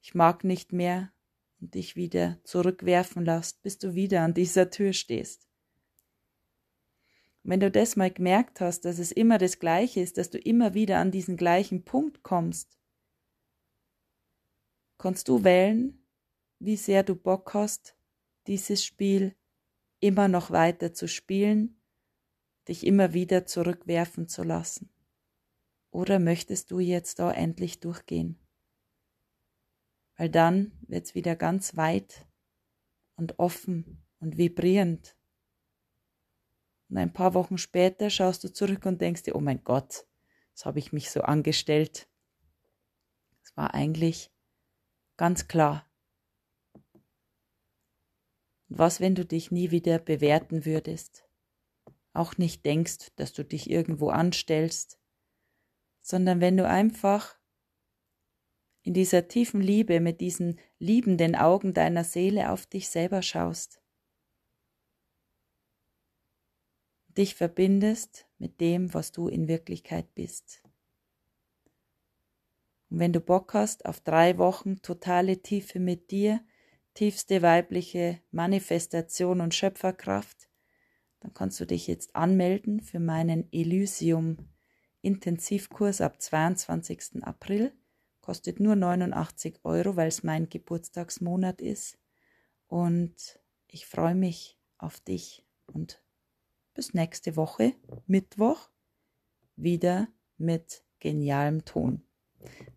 ich 0.00 0.14
mag 0.14 0.44
nicht 0.44 0.72
mehr 0.72 1.12
und 1.60 1.74
dich 1.74 1.96
wieder 1.96 2.38
zurückwerfen 2.44 3.24
lässt, 3.24 3.62
bis 3.62 3.78
du 3.78 3.94
wieder 3.94 4.22
an 4.22 4.32
dieser 4.32 4.70
Tür 4.70 4.92
stehst. 4.92 5.48
Wenn 7.42 7.60
du 7.60 7.70
das 7.70 7.96
mal 7.96 8.10
gemerkt 8.10 8.60
hast, 8.60 8.86
dass 8.86 8.98
es 8.98 9.12
immer 9.12 9.36
das 9.36 9.58
Gleiche 9.58 10.00
ist, 10.00 10.16
dass 10.16 10.30
du 10.30 10.38
immer 10.38 10.72
wieder 10.72 10.98
an 10.98 11.10
diesen 11.10 11.36
gleichen 11.36 11.84
Punkt 11.84 12.22
kommst, 12.22 12.78
kannst 14.96 15.28
du 15.28 15.44
wählen, 15.44 16.06
wie 16.58 16.76
sehr 16.76 17.02
du 17.02 17.14
Bock 17.14 17.52
hast, 17.52 17.96
dieses 18.46 18.84
Spiel 18.84 19.34
immer 20.00 20.28
noch 20.28 20.50
weiter 20.50 20.94
zu 20.94 21.08
spielen, 21.08 21.80
dich 22.68 22.86
immer 22.86 23.12
wieder 23.12 23.44
zurückwerfen 23.44 24.28
zu 24.28 24.42
lassen. 24.42 24.93
Oder 25.94 26.18
möchtest 26.18 26.72
du 26.72 26.80
jetzt 26.80 27.20
da 27.20 27.30
endlich 27.30 27.78
durchgehen? 27.78 28.36
Weil 30.16 30.28
dann 30.28 30.72
wird's 30.88 31.14
wieder 31.14 31.36
ganz 31.36 31.76
weit 31.76 32.26
und 33.14 33.38
offen 33.38 34.04
und 34.18 34.36
vibrierend. 34.36 35.16
Und 36.88 36.98
ein 36.98 37.12
paar 37.12 37.32
Wochen 37.34 37.58
später 37.58 38.10
schaust 38.10 38.42
du 38.42 38.52
zurück 38.52 38.86
und 38.86 39.00
denkst 39.00 39.22
dir, 39.22 39.36
oh 39.36 39.40
mein 39.40 39.62
Gott, 39.62 40.04
das 40.52 40.66
habe 40.66 40.80
ich 40.80 40.92
mich 40.92 41.12
so 41.12 41.20
angestellt. 41.20 42.08
Es 43.44 43.56
war 43.56 43.72
eigentlich 43.72 44.32
ganz 45.16 45.46
klar. 45.46 45.88
was, 48.66 48.98
wenn 48.98 49.14
du 49.14 49.24
dich 49.24 49.52
nie 49.52 49.70
wieder 49.70 50.00
bewerten 50.00 50.64
würdest? 50.64 51.24
Auch 52.12 52.36
nicht 52.36 52.64
denkst, 52.66 53.12
dass 53.14 53.32
du 53.32 53.44
dich 53.44 53.70
irgendwo 53.70 54.08
anstellst, 54.08 54.98
sondern 56.04 56.42
wenn 56.42 56.58
du 56.58 56.68
einfach 56.68 57.38
in 58.82 58.92
dieser 58.92 59.26
tiefen 59.26 59.62
Liebe 59.62 60.00
mit 60.00 60.20
diesen 60.20 60.60
liebenden 60.78 61.34
Augen 61.34 61.72
deiner 61.72 62.04
Seele 62.04 62.50
auf 62.50 62.66
dich 62.66 62.90
selber 62.90 63.22
schaust, 63.22 63.80
dich 67.08 67.34
verbindest 67.34 68.28
mit 68.36 68.60
dem, 68.60 68.92
was 68.92 69.12
du 69.12 69.28
in 69.28 69.48
Wirklichkeit 69.48 70.14
bist. 70.14 70.62
Und 72.90 72.98
wenn 72.98 73.14
du 73.14 73.20
Bock 73.20 73.54
hast 73.54 73.86
auf 73.86 74.00
drei 74.00 74.36
Wochen 74.36 74.82
totale 74.82 75.40
Tiefe 75.40 75.80
mit 75.80 76.10
dir, 76.10 76.44
tiefste 76.92 77.40
weibliche 77.40 78.20
Manifestation 78.30 79.40
und 79.40 79.54
Schöpferkraft, 79.54 80.50
dann 81.20 81.32
kannst 81.32 81.58
du 81.60 81.64
dich 81.64 81.86
jetzt 81.86 82.14
anmelden 82.14 82.82
für 82.82 83.00
meinen 83.00 83.50
Elysium 83.52 84.53
Intensivkurs 85.04 86.00
ab 86.00 86.20
22. 86.20 87.22
April. 87.22 87.72
Kostet 88.20 88.58
nur 88.58 88.74
89 88.74 89.60
Euro, 89.64 89.96
weil 89.96 90.08
es 90.08 90.22
mein 90.22 90.48
Geburtstagsmonat 90.48 91.60
ist. 91.60 91.98
Und 92.66 93.38
ich 93.68 93.86
freue 93.86 94.14
mich 94.14 94.58
auf 94.78 95.00
dich 95.00 95.46
und 95.66 96.02
bis 96.72 96.94
nächste 96.94 97.36
Woche, 97.36 97.74
Mittwoch, 98.06 98.70
wieder 99.56 100.08
mit 100.38 100.84
genialem 100.98 101.64
Ton. 101.64 102.02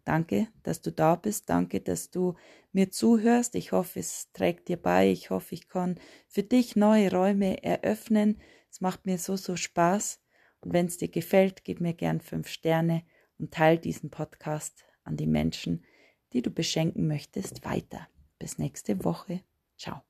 Danke, 0.04 0.48
dass 0.64 0.82
du 0.82 0.92
da 0.92 1.16
bist. 1.16 1.50
Danke, 1.50 1.82
dass 1.82 2.12
du 2.12 2.36
mir 2.72 2.92
zuhörst. 2.92 3.56
Ich 3.56 3.72
hoffe, 3.72 4.00
es 4.00 4.32
trägt 4.34 4.68
dir 4.68 4.78
bei. 4.78 5.12
Ich 5.12 5.30
hoffe, 5.30 5.56
ich 5.56 5.68
kann 5.68 6.00
für 6.28 6.44
dich 6.44 6.76
neue 6.76 7.12
Räume 7.12 7.64
eröffnen. 7.64 8.40
Es 8.70 8.82
macht 8.82 9.06
mir 9.06 9.18
so, 9.18 9.36
so 9.36 9.56
Spaß. 9.56 10.20
Und 10.68 10.74
wenn 10.74 10.88
es 10.88 10.98
dir 10.98 11.08
gefällt, 11.08 11.64
gib 11.64 11.80
mir 11.80 11.94
gern 11.94 12.20
fünf 12.20 12.50
Sterne 12.50 13.04
und 13.38 13.54
teile 13.54 13.80
diesen 13.80 14.10
Podcast 14.10 14.84
an 15.06 15.16
die 15.16 15.26
Menschen, 15.26 15.86
die 16.34 16.42
du 16.42 16.52
beschenken 16.52 17.08
möchtest, 17.08 17.64
weiter. 17.64 18.10
Bis 18.38 18.58
nächste 18.58 19.02
Woche. 19.06 19.40
Ciao. 19.78 20.02